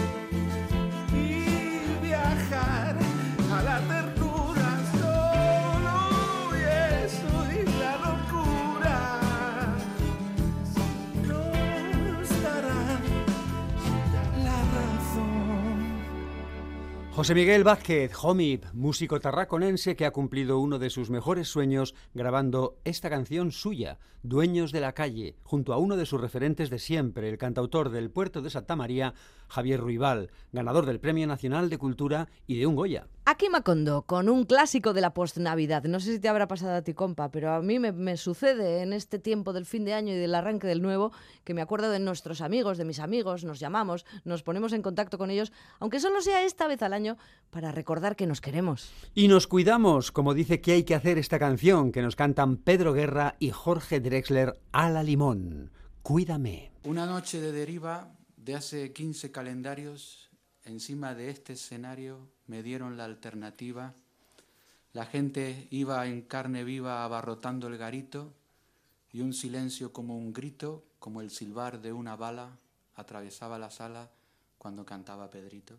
José 17.21 17.35
Miguel 17.35 17.65
Vázquez, 17.65 18.13
Homip, 18.23 18.65
músico 18.73 19.21
tarraconense 19.21 19.95
que 19.95 20.07
ha 20.07 20.11
cumplido 20.11 20.59
uno 20.59 20.79
de 20.79 20.89
sus 20.89 21.11
mejores 21.11 21.49
sueños 21.49 21.95
grabando 22.15 22.79
esta 22.85 23.11
canción 23.11 23.53
suya, 23.53 23.99
Dueños 24.23 24.73
de 24.73 24.81
la 24.81 24.95
Calle, 24.95 25.37
junto 25.43 25.75
a 25.75 25.77
uno 25.77 25.99
de 25.99 26.07
sus 26.07 26.19
referentes 26.19 26.71
de 26.71 26.79
siempre, 26.79 27.29
el 27.29 27.37
cantautor 27.37 27.91
del 27.91 28.11
puerto 28.11 28.41
de 28.41 28.49
Santa 28.49 28.75
María, 28.75 29.13
Javier 29.49 29.81
Ruibal, 29.81 30.31
ganador 30.51 30.87
del 30.87 30.99
Premio 30.99 31.27
Nacional 31.27 31.69
de 31.69 31.77
Cultura 31.77 32.31
y 32.47 32.59
de 32.59 32.67
un 32.67 32.75
Goya. 32.75 33.07
Aquí 33.31 33.49
Macondo, 33.49 34.03
con 34.03 34.29
un 34.29 34.45
clásico 34.45 34.93
de 34.93 35.01
la 35.01 35.15
post-Navidad. 35.15 35.85
No 35.85 36.01
sé 36.01 36.15
si 36.15 36.19
te 36.19 36.29
habrá 36.29 36.49
pasado 36.49 36.75
a 36.75 36.83
ti, 36.83 36.95
compa, 36.95 37.31
pero 37.31 37.53
a 37.53 37.63
mí 37.63 37.79
me, 37.79 37.93
me 37.93 38.17
sucede 38.17 38.83
en 38.83 38.93
este 38.93 39.21
tiempo 39.21 39.53
del 39.53 39.67
fin 39.67 39.85
de 39.85 39.95
año 39.95 40.13
y 40.13 40.17
del 40.17 40.35
arranque 40.35 40.67
del 40.67 40.83
nuevo 40.83 41.13
que 41.45 41.55
me 41.55 41.63
acuerdo 41.63 41.91
de 41.91 42.01
nuestros 42.01 42.41
amigos, 42.41 42.77
de 42.77 42.85
mis 42.85 42.99
amigos, 42.99 43.45
nos 43.45 43.61
llamamos, 43.61 44.05
nos 44.25 44.43
ponemos 44.43 44.73
en 44.73 44.83
contacto 44.83 45.17
con 45.17 45.31
ellos, 45.31 45.53
aunque 45.79 46.01
solo 46.01 46.23
sea 46.23 46.45
esta 46.45 46.67
vez 46.67 46.83
al 46.83 46.93
año, 46.93 47.19
para 47.51 47.71
recordar 47.71 48.17
que 48.17 48.27
nos 48.27 48.41
queremos. 48.41 48.91
Y 49.15 49.29
nos 49.29 49.47
cuidamos, 49.47 50.11
como 50.11 50.35
dice 50.35 50.61
que 50.61 50.73
hay 50.73 50.83
que 50.83 50.97
hacer 50.97 51.17
esta 51.17 51.39
canción 51.39 51.93
que 51.93 52.03
nos 52.03 52.17
cantan 52.17 52.57
Pedro 52.57 52.95
Guerra 52.95 53.37
y 53.39 53.51
Jorge 53.51 54.01
Drexler 54.01 54.61
a 54.73 54.91
la 54.91 55.05
limón. 55.05 55.71
Cuídame. 56.03 56.73
Una 56.83 57.07
noche 57.07 57.41
de 57.41 57.53
deriva 57.53 58.13
de 58.37 58.57
hace 58.57 58.93
15 58.93 59.31
calendarios, 59.31 60.33
encima 60.65 61.15
de 61.15 61.31
este 61.31 61.53
escenario 61.53 62.29
me 62.51 62.65
dieron 62.65 62.97
la 62.97 63.05
alternativa. 63.05 63.95
La 64.93 65.07
gente 65.07 65.69
iba 65.71 66.05
en 66.09 66.23
carne 66.23 66.65
viva 66.65 67.05
abarrotando 67.05 67.69
el 67.69 67.79
garito 67.79 68.33
y 69.13 69.21
un 69.21 69.33
silencio 69.33 69.93
como 69.93 70.19
un 70.19 70.33
grito, 70.33 70.83
como 70.99 71.21
el 71.21 71.31
silbar 71.31 71.81
de 71.81 71.93
una 71.93 72.17
bala, 72.17 72.59
atravesaba 72.97 73.57
la 73.57 73.71
sala 73.71 74.11
cuando 74.59 74.85
cantaba 74.85 75.31
Pedrito. 75.31 75.77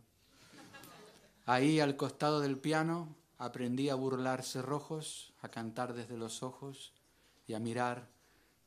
Ahí 1.45 1.81
al 1.81 1.97
costado 1.97 2.39
del 2.39 2.57
piano 2.57 3.17
aprendí 3.37 3.89
a 3.89 3.95
burlarse 3.95 4.61
rojos, 4.61 5.33
a 5.41 5.49
cantar 5.49 5.93
desde 5.93 6.15
los 6.15 6.41
ojos 6.41 6.93
y 7.47 7.53
a 7.53 7.59
mirar 7.59 8.07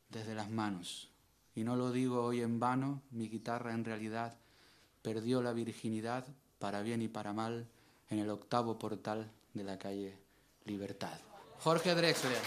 desde 0.09 0.35
las 0.35 0.51
manos. 0.51 1.09
Y 1.55 1.63
no 1.63 1.75
lo 1.75 1.91
digo 1.91 2.23
hoy 2.23 2.41
en 2.41 2.59
vano, 2.59 3.01
mi 3.09 3.29
guitarra 3.29 3.73
en 3.73 3.83
realidad 3.83 4.37
perdió 5.01 5.41
la 5.41 5.53
virginidad 5.53 6.27
para 6.59 6.83
bien 6.83 7.01
y 7.01 7.07
para 7.07 7.33
mal 7.33 7.67
en 8.09 8.19
el 8.19 8.29
octavo 8.29 8.77
portal 8.77 9.31
de 9.53 9.63
la 9.63 9.77
calle 9.77 10.17
Libertad. 10.65 11.19
Jorge 11.59 11.93
Drexler. 11.95 12.37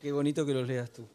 Qué 0.00 0.12
bonito 0.12 0.46
que 0.46 0.54
los 0.54 0.68
leas 0.68 0.92
tú. 0.92 1.08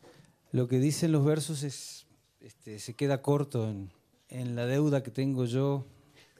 Lo 0.52 0.68
que 0.68 0.80
dicen 0.80 1.14
los 1.14 1.24
versos 1.24 1.64
es, 1.64 2.08
este, 2.42 2.78
se 2.80 2.94
queda 2.94 3.22
corto 3.22 3.70
en, 3.70 3.90
en 4.28 4.56
la 4.56 4.66
deuda 4.66 5.02
que 5.02 5.12
tengo 5.12 5.46
yo 5.46 5.86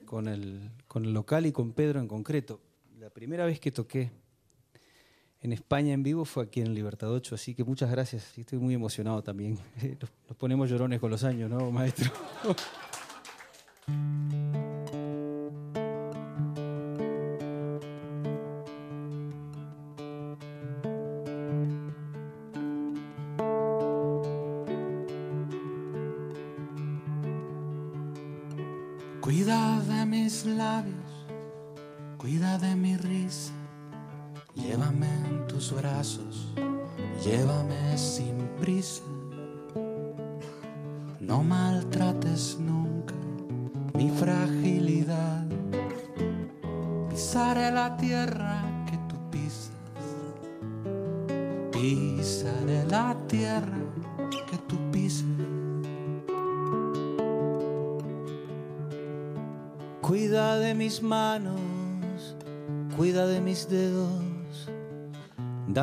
con 0.04 0.28
el, 0.28 0.70
con 0.86 1.06
el 1.06 1.14
local 1.14 1.46
y 1.46 1.52
con 1.52 1.72
Pedro 1.72 2.00
en 2.00 2.08
concreto. 2.08 2.60
Primera 3.22 3.46
vez 3.46 3.60
que 3.60 3.70
toqué 3.70 4.10
en 5.42 5.52
España 5.52 5.92
en 5.92 6.02
vivo 6.02 6.24
fue 6.24 6.42
aquí 6.42 6.60
en 6.60 6.74
Libertad 6.74 7.08
8, 7.08 7.36
así 7.36 7.54
que 7.54 7.62
muchas 7.62 7.88
gracias. 7.88 8.36
Estoy 8.36 8.58
muy 8.58 8.74
emocionado 8.74 9.22
también. 9.22 9.60
Nos 10.28 10.36
ponemos 10.36 10.68
llorones 10.68 10.98
con 10.98 11.12
los 11.12 11.22
años, 11.22 11.48
¿no, 11.48 11.70
maestro? 11.70 12.10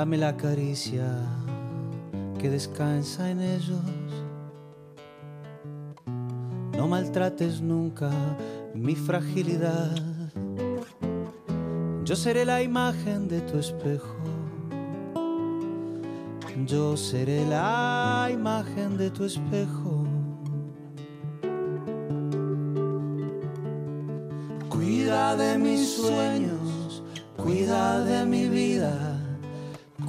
dame 0.10 0.18
la 0.18 0.36
caricia 0.36 1.06
que 2.39 2.50
descansa 2.50 3.30
en 3.30 3.42
ellos. 3.42 3.86
No 6.75 6.88
maltrates 6.88 7.62
nunca 7.62 8.10
mi 8.74 8.96
fragilidad. 8.96 9.96
Yo 12.04 12.16
seré 12.16 12.44
la 12.44 12.63
imagen 12.63 13.28
de 13.28 13.42
tu 13.42 13.60
espejo. 13.60 14.18
Yo 16.66 16.98
seré 16.98 17.46
la 17.46 18.30
imagen 18.32 18.98
de 18.98 19.12
tu 19.12 19.25
espejo. 19.25 20.08
Cuida 24.70 25.36
de 25.36 25.60
mis 25.60 25.88
sueños, 25.88 27.04
cuida 27.38 28.04
de 28.04 28.25
mi 28.25 28.50
vida, 28.50 29.18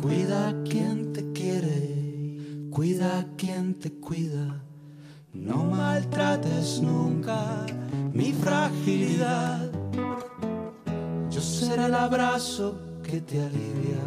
cuida 0.01 0.55
quien 0.65 1.13
te 1.13 1.33
quiere, 1.33 2.69
cuida 2.71 3.27
quien 3.37 3.75
te 3.75 3.93
cuida. 3.93 4.65
No 5.33 5.65
maltrates 5.65 6.81
nunca 6.81 7.67
mi 8.13 8.33
fragilidad. 8.33 9.71
Yo 11.31 11.41
seré 11.41 11.87
el 11.87 11.95
abrazo 11.95 12.79
que 13.03 13.21
te 13.21 13.41
alivia. 13.41 14.01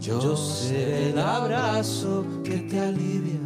Yo 0.00 0.36
seré 0.36 1.10
el 1.10 1.18
abrazo 1.18 2.24
que 2.42 2.58
te 2.58 2.80
alivia. 2.80 3.41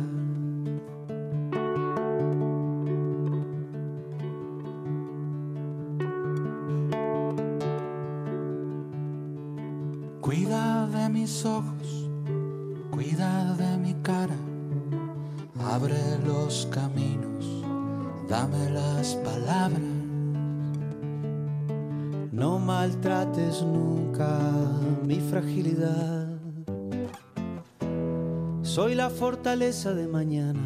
Fortaleza 29.18 29.94
de 29.94 30.06
mañana. 30.06 30.60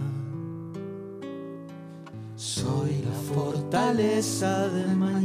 Soy 2.34 3.02
la 3.04 3.34
fortaleza 3.34 4.68
de 4.68 4.86
mañana. 4.86 5.19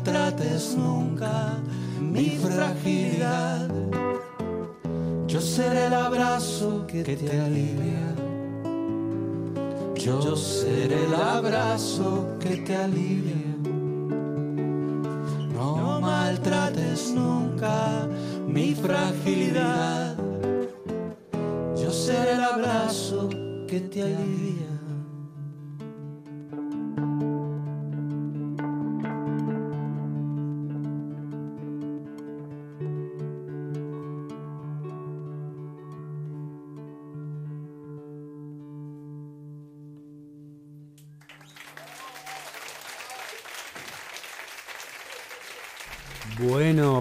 Maltrates 0.00 0.76
nunca 0.76 1.58
mi 2.00 2.38
fragilidad. 2.38 3.68
Yo 5.26 5.40
seré 5.40 5.86
el 5.86 5.94
abrazo 5.94 6.86
que 6.86 7.04
te 7.04 7.40
alivia. 7.40 8.14
Yo 9.94 10.36
seré 10.36 11.04
el 11.04 11.14
abrazo 11.14 12.26
que 12.40 12.56
te 12.56 12.76
alivia. 12.76 13.34
No 15.54 16.00
maltrates 16.00 17.12
nunca 17.12 18.08
mi 18.48 18.74
fragilidad. 18.74 20.16
Yo 21.76 21.90
seré 21.90 22.32
el 22.32 22.42
abrazo 22.42 23.28
que 23.68 23.80
te 23.80 24.02
alivia. 24.02 24.69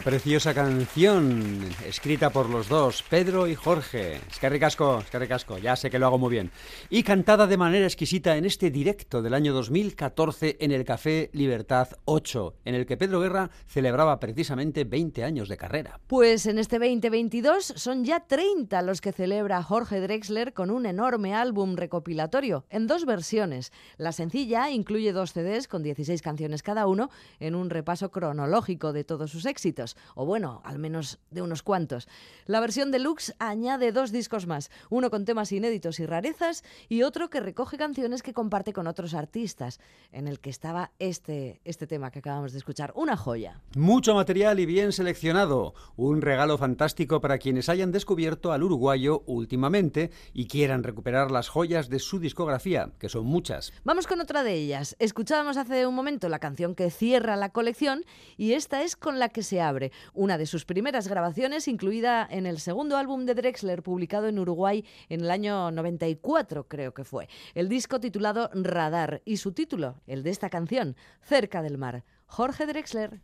Preciosa 0.09 0.55
canción, 0.55 1.59
escrita 1.85 2.31
por 2.31 2.49
los 2.49 2.67
dos, 2.67 3.03
Pedro 3.03 3.45
y 3.45 3.53
Jorge. 3.53 4.15
Es 4.15 4.39
que 4.39 4.49
ricasco, 4.49 5.03
es 5.03 5.45
que 5.45 5.61
ya 5.61 5.75
sé 5.75 5.91
que 5.91 5.99
lo 5.99 6.07
hago 6.07 6.17
muy 6.17 6.31
bien. 6.31 6.49
Y 6.89 7.03
cantada 7.03 7.45
de 7.45 7.57
manera 7.57 7.85
exquisita 7.85 8.35
en 8.35 8.45
este 8.45 8.71
directo 8.71 9.21
del 9.21 9.35
año 9.35 9.53
2014 9.53 10.57
en 10.61 10.71
el 10.71 10.83
Café 10.83 11.29
Libertad 11.33 11.89
8, 12.05 12.55
en 12.65 12.73
el 12.73 12.87
que 12.87 12.97
Pedro 12.97 13.19
Guerra 13.19 13.51
celebraba 13.67 14.19
precisamente 14.19 14.83
20 14.83 15.23
años 15.23 15.47
de 15.47 15.57
carrera. 15.57 15.99
Pues 16.07 16.47
en 16.47 16.57
este 16.57 16.79
2022 16.79 17.73
son 17.75 18.03
ya 18.03 18.21
30 18.21 18.81
los 18.81 19.01
que 19.01 19.11
celebra 19.11 19.61
Jorge 19.61 20.01
Drexler 20.01 20.53
con 20.53 20.71
un 20.71 20.87
enorme 20.87 21.35
álbum 21.35 21.75
recopilatorio 21.75 22.65
en 22.71 22.87
dos 22.87 23.05
versiones. 23.05 23.71
La 23.97 24.11
sencilla 24.11 24.71
incluye 24.71 25.13
dos 25.13 25.33
CDs 25.33 25.67
con 25.67 25.83
16 25.83 26.23
canciones 26.23 26.63
cada 26.63 26.87
uno 26.87 27.11
en 27.39 27.53
un 27.53 27.69
repaso 27.69 28.09
cronológico 28.09 28.91
de 28.91 29.03
todos 29.03 29.29
sus 29.29 29.45
éxitos, 29.45 29.95
o 30.15 30.25
bueno, 30.25 30.61
al 30.63 30.79
menos 30.79 31.19
de 31.31 31.41
unos 31.41 31.63
cuantos. 31.63 32.07
La 32.45 32.59
versión 32.59 32.91
deluxe 32.91 33.35
añade 33.39 33.91
dos 33.91 34.11
discos 34.11 34.47
más, 34.47 34.71
uno 34.89 35.09
con 35.09 35.25
temas 35.25 35.51
inéditos 35.51 35.99
y 35.99 36.05
rarezas 36.05 36.63
y 36.87 37.03
otro 37.03 37.29
que 37.29 37.39
recoge 37.39 37.77
canciones 37.77 38.23
que 38.23 38.33
comparte 38.33 38.73
con 38.73 38.87
otros 38.87 39.13
artistas, 39.13 39.79
en 40.11 40.27
el 40.27 40.39
que 40.39 40.49
estaba 40.49 40.91
este, 40.99 41.61
este 41.63 41.87
tema 41.87 42.11
que 42.11 42.19
acabamos 42.19 42.51
de 42.51 42.57
escuchar, 42.57 42.91
una 42.95 43.17
joya. 43.17 43.61
Mucho 43.75 44.15
material 44.15 44.59
y 44.59 44.65
bien 44.65 44.91
seleccionado. 44.91 45.73
Un 45.95 46.21
regalo 46.21 46.57
fantástico 46.57 47.21
para 47.21 47.37
quienes 47.37 47.69
hayan 47.69 47.91
descubierto 47.91 48.51
al 48.51 48.63
uruguayo 48.63 49.23
últimamente 49.25 50.11
y 50.33 50.47
quieran 50.47 50.83
recuperar 50.83 51.31
las 51.31 51.49
joyas 51.49 51.89
de 51.89 51.99
su 51.99 52.19
discografía, 52.19 52.91
que 52.99 53.09
son 53.09 53.25
muchas. 53.25 53.73
Vamos 53.83 54.07
con 54.07 54.21
otra 54.21 54.43
de 54.43 54.53
ellas. 54.53 54.95
Escuchábamos 54.99 55.57
hace 55.57 55.85
un 55.85 55.95
momento 55.95 56.29
la 56.29 56.39
canción 56.39 56.75
que 56.75 56.89
cierra 56.89 57.35
la 57.35 57.49
colección 57.49 58.03
y 58.37 58.53
esta 58.53 58.83
es 58.83 58.95
con 58.95 59.19
la 59.19 59.29
que 59.29 59.43
se 59.43 59.61
abre, 59.61 59.88
una 60.13 60.37
de 60.37 60.45
sus 60.45 60.65
primeras 60.65 61.07
grabaciones 61.07 61.67
incluida 61.67 62.27
en 62.29 62.45
el 62.45 62.59
segundo 62.59 62.97
álbum 62.97 63.25
de 63.25 63.35
Drexler 63.35 63.83
publicado 63.83 64.27
en 64.27 64.39
Uruguay 64.39 64.85
en 65.09 65.21
el 65.21 65.31
año 65.31 65.71
94, 65.71 66.67
creo 66.67 66.93
que 66.93 67.03
fue. 67.03 67.27
El 67.55 67.69
disco 67.69 67.99
titulado 67.99 68.49
Radar 68.53 69.21
y 69.25 69.37
su 69.37 69.51
título, 69.51 70.01
el 70.07 70.23
de 70.23 70.29
esta 70.29 70.49
canción, 70.49 70.95
Cerca 71.21 71.61
del 71.61 71.77
mar. 71.77 72.03
Jorge 72.25 72.65
Drexler. 72.67 73.21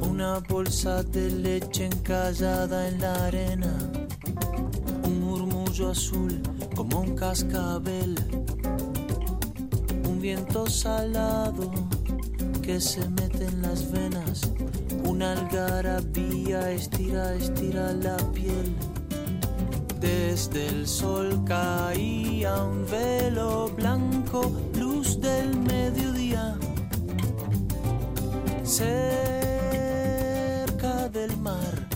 Una 0.00 0.40
bolsa 0.40 1.02
de 1.02 1.30
leche 1.30 1.86
encallada 1.86 2.88
en 2.88 3.00
la 3.00 3.26
arena, 3.26 3.92
azul 5.86 6.42
como 6.74 7.00
un 7.00 7.14
cascabel, 7.14 8.16
un 10.04 10.20
viento 10.20 10.66
salado 10.66 11.70
que 12.62 12.80
se 12.80 13.08
mete 13.08 13.44
en 13.46 13.62
las 13.62 13.90
venas, 13.90 14.52
una 15.04 15.32
algarabía 15.32 16.72
estira, 16.72 17.34
estira 17.34 17.92
la 17.92 18.16
piel. 18.32 18.74
Desde 20.00 20.66
el 20.66 20.86
sol 20.86 21.44
caía 21.44 22.62
un 22.64 22.84
velo 22.90 23.70
blanco, 23.76 24.52
luz 24.74 25.20
del 25.20 25.56
mediodía. 25.60 26.58
Cerca 28.64 28.98
del 31.08 31.36
mar, 31.38 31.87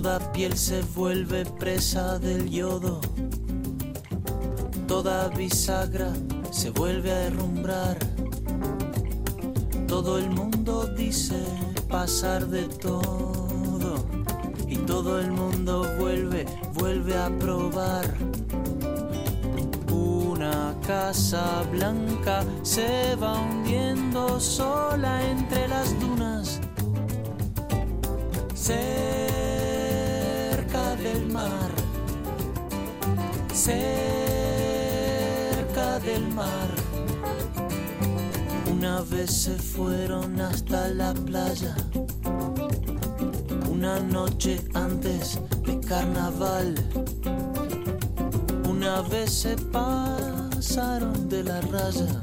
toda 0.00 0.20
piel 0.30 0.56
se 0.56 0.80
vuelve 0.94 1.44
presa 1.44 2.20
del 2.20 2.48
yodo, 2.48 3.00
toda 4.86 5.26
bisagra 5.30 6.12
se 6.52 6.70
vuelve 6.70 7.10
a 7.10 7.24
herrumbrar. 7.24 7.98
Todo 9.88 10.18
el 10.18 10.30
mundo 10.30 10.86
dice 10.96 11.34
pasar 11.88 12.46
de 12.46 12.68
todo 12.68 14.06
y 14.68 14.76
todo 14.76 15.18
el 15.18 15.32
mundo 15.32 15.84
vuelve, 15.98 16.46
vuelve 16.74 17.16
a 17.16 17.28
probar 17.36 18.14
una 19.90 20.76
casa 20.86 21.64
blanca 21.72 22.44
se 22.62 23.16
va 23.16 23.34
hundiendo 23.34 24.38
sola 24.38 25.28
entre 25.28 25.66
las 25.66 25.98
dunas. 25.98 26.60
Cerca 28.54 29.27
cerca 35.48 35.98
del 36.00 36.26
mar. 36.28 36.70
Una 38.72 39.02
vez 39.02 39.30
se 39.30 39.56
fueron 39.56 40.40
hasta 40.40 40.88
la 40.88 41.12
playa, 41.12 41.74
una 43.70 44.00
noche 44.00 44.64
antes 44.74 45.38
de 45.66 45.78
carnaval. 45.80 46.74
Una 48.68 49.02
vez 49.02 49.30
se 49.32 49.56
pasaron 49.56 51.28
de 51.28 51.44
la 51.44 51.60
raya, 51.60 52.22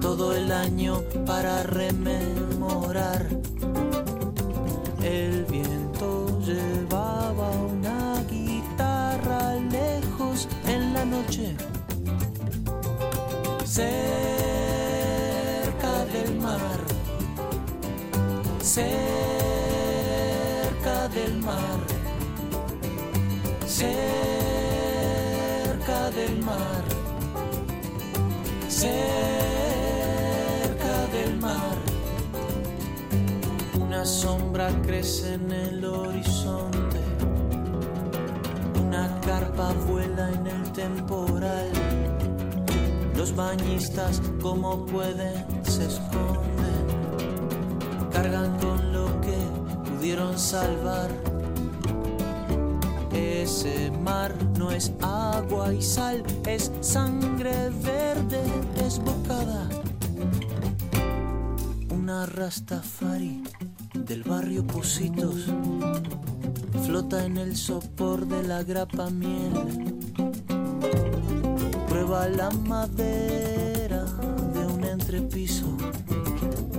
todo 0.00 0.34
el 0.34 0.52
año 0.52 1.02
para 1.24 1.62
rememorar. 1.62 3.26
El 5.02 5.44
viento 5.44 6.40
llevaba 6.40 7.50
una 7.50 7.73
noche. 11.04 11.56
Cerca 13.64 13.94
del 16.12 16.36
mar, 16.38 16.60
cerca 18.62 19.38
del 21.08 21.38
mar, 21.38 21.80
cerca 23.66 24.30
del 26.10 26.38
mar, 26.42 26.84
cerca 28.68 29.46
del 31.12 31.36
mar. 31.38 31.78
Una 33.80 34.04
sombra 34.04 34.68
crece 34.82 35.34
en 35.34 35.50
el 35.52 35.84
horizonte, 35.84 36.93
carpa 39.24 39.72
vuela 39.86 40.30
en 40.30 40.46
el 40.46 40.72
temporal. 40.72 41.70
Los 43.16 43.34
bañistas 43.34 44.20
como 44.40 44.84
pueden 44.86 45.44
se 45.62 45.86
esconden, 45.86 46.86
cargan 48.12 48.58
con 48.58 48.92
lo 48.92 49.20
que 49.20 49.36
pudieron 49.90 50.38
salvar. 50.38 51.10
Ese 53.12 53.90
mar 54.02 54.34
no 54.58 54.70
es 54.70 54.92
agua 55.00 55.72
y 55.72 55.80
sal, 55.82 56.22
es 56.46 56.72
sangre 56.80 57.70
verde 57.82 58.42
desbocada. 58.76 59.68
Una 61.90 62.26
rastafari 62.26 63.42
del 63.94 64.22
barrio 64.24 64.66
Positos 64.66 65.46
flota 66.82 67.24
en 67.24 67.38
el 67.38 67.56
sopor 67.56 68.26
de 68.26 68.42
la 68.42 68.62
grapa 68.62 69.10
miel 69.10 69.94
prueba 71.94 72.28
la 72.28 72.50
madera 72.50 74.04
de 74.52 74.66
un 74.66 74.82
entrepiso, 74.84 75.76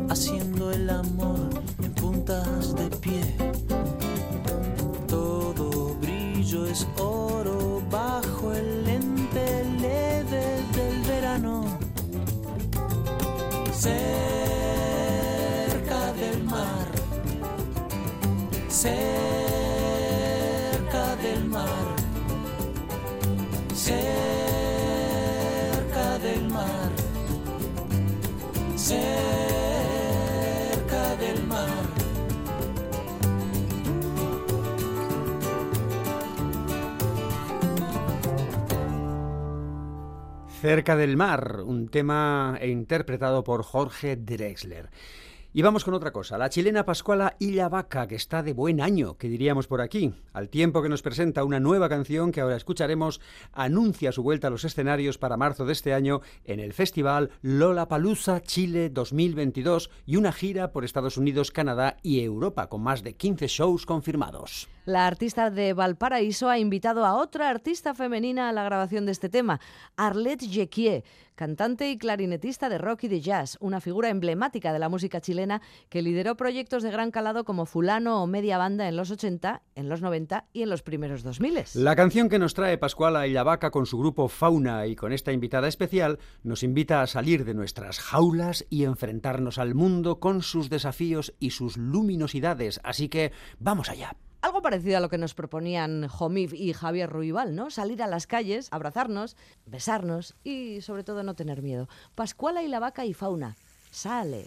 haciendo 0.10 0.72
el 0.72 0.90
amor 0.90 1.50
en 1.82 1.94
puntas 1.94 2.76
de 2.76 2.90
pie. 2.98 3.24
Todo 5.08 5.96
brillo 6.02 6.66
es 6.66 6.86
oro 6.98 7.82
bajo 7.90 8.52
el 8.52 8.84
lente 8.84 9.64
leve 9.80 10.62
del 10.76 11.02
verano. 11.08 11.64
Cerca 13.72 13.94
del 16.14 16.44
mar, 16.44 16.88
cerca 18.68 19.25
cerca 28.86 29.02
del 31.16 31.44
mar. 31.48 31.70
Cerca 40.62 40.96
del 40.96 41.18
mar, 41.18 41.62
un 41.66 41.88
tema 41.88 42.60
interpretado 42.62 43.44
por 43.44 43.64
Jorge 43.64 44.16
Drexler. 44.18 44.92
Y 45.58 45.62
vamos 45.62 45.86
con 45.86 45.94
otra 45.94 46.12
cosa, 46.12 46.38
la 46.38 46.50
chilena 46.50 46.84
Pascuala 46.84 47.38
Vaca, 47.72 48.10
que 48.10 48.16
está 48.16 48.44
de 48.44 48.52
buen 48.52 48.82
año, 48.82 49.18
que 49.18 49.30
diríamos 49.30 49.68
por 49.68 49.80
aquí. 49.80 50.14
Al 50.34 50.50
tiempo 50.50 50.82
que 50.82 50.90
nos 50.90 51.02
presenta 51.02 51.46
una 51.46 51.62
nueva 51.62 51.88
canción 51.88 52.34
que 52.34 52.42
ahora 52.42 52.58
escucharemos, 52.58 53.22
anuncia 53.54 54.12
su 54.12 54.22
vuelta 54.22 54.48
a 54.48 54.50
los 54.50 54.66
escenarios 54.66 55.18
para 55.18 55.38
marzo 55.38 55.66
de 55.66 55.72
este 55.72 55.94
año 55.94 56.20
en 56.44 56.60
el 56.60 56.74
festival 56.74 57.32
Lollapalooza 57.42 58.42
Chile 58.42 58.90
2022 58.90 59.92
y 60.06 60.18
una 60.18 60.34
gira 60.34 60.74
por 60.74 60.84
Estados 60.84 61.16
Unidos, 61.16 61.52
Canadá 61.52 61.96
y 62.04 62.20
Europa, 62.20 62.68
con 62.68 62.84
más 62.84 63.02
de 63.02 63.14
15 63.14 63.48
shows 63.48 63.86
confirmados. 63.86 64.68
La 64.86 65.08
artista 65.08 65.50
de 65.50 65.74
Valparaíso 65.74 66.48
ha 66.48 66.60
invitado 66.60 67.06
a 67.06 67.16
otra 67.16 67.50
artista 67.50 67.96
femenina 67.96 68.50
a 68.50 68.54
la 68.54 68.64
grabación 68.64 69.08
de 69.08 69.14
este 69.14 69.30
tema, 69.30 69.60
Arlette 69.98 70.48
Jequier, 70.48 71.04
cantante 71.34 71.90
y 71.90 71.98
clarinetista 71.98 72.70
de 72.70 72.78
rock 72.78 73.06
y 73.06 73.08
de 73.08 73.20
jazz, 73.20 73.58
una 73.62 73.82
figura 73.82 74.10
emblemática 74.10 74.72
de 74.72 74.78
la 74.78 74.88
música 74.88 75.22
chilena 75.22 75.64
que 75.90 76.04
lideró 76.04 76.38
proyectos 76.38 76.84
de 76.84 76.92
gran 76.92 77.10
calado 77.10 77.46
como 77.46 77.66
Fulano 77.66 78.22
o 78.22 78.28
Media 78.28 78.60
Banda 78.60 78.88
en 78.88 78.96
los 78.96 79.10
80, 79.10 79.64
en 79.74 79.90
los 79.90 80.04
90 80.04 80.46
y 80.54 80.62
en 80.62 80.70
los 80.70 80.84
primeros 80.84 81.24
2000. 81.24 81.64
La 81.74 81.96
canción 81.96 82.30
que 82.30 82.38
nos 82.38 82.54
trae 82.54 82.78
Pascuala 82.78 83.26
Illavaca 83.26 83.72
con 83.72 83.88
su 83.88 83.98
grupo 83.98 84.28
Fauna 84.28 84.86
y 84.86 84.96
con 84.96 85.14
esta 85.14 85.32
invitada 85.32 85.68
especial 85.68 86.20
nos 86.44 86.62
invita 86.62 87.02
a 87.02 87.08
salir 87.08 87.44
de 87.44 87.56
nuestras 87.56 88.00
jaulas 88.00 88.68
y 88.70 88.84
enfrentarnos 88.84 89.58
al 89.58 89.74
mundo 89.74 90.20
con 90.20 90.44
sus 90.44 90.70
desafíos 90.70 91.34
y 91.40 91.50
sus 91.50 91.76
luminosidades. 91.76 92.80
Así 92.84 93.10
que 93.10 93.32
vamos 93.58 93.90
allá. 93.90 94.16
Algo 94.46 94.62
parecido 94.62 94.98
a 94.98 95.00
lo 95.00 95.10
que 95.10 95.18
nos 95.18 95.34
proponían 95.34 96.08
Jomif 96.08 96.54
y 96.54 96.72
Javier 96.72 97.10
Ruibal, 97.10 97.56
¿no? 97.56 97.72
Salir 97.72 98.04
a 98.04 98.08
las 98.08 98.28
calles, 98.28 98.68
abrazarnos, 98.70 99.36
besarnos 99.66 100.36
y 100.44 100.82
sobre 100.82 101.04
todo 101.04 101.24
no 101.24 101.34
tener 101.34 101.64
miedo. 101.64 101.90
Pascuala 102.14 102.62
y 102.62 102.68
la 102.68 102.80
vaca 102.80 103.06
y 103.06 103.16
fauna. 103.16 103.56
Sale. 103.90 104.46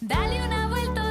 Dale 0.00 0.44
una 0.46 0.66
vuelta, 0.66 1.01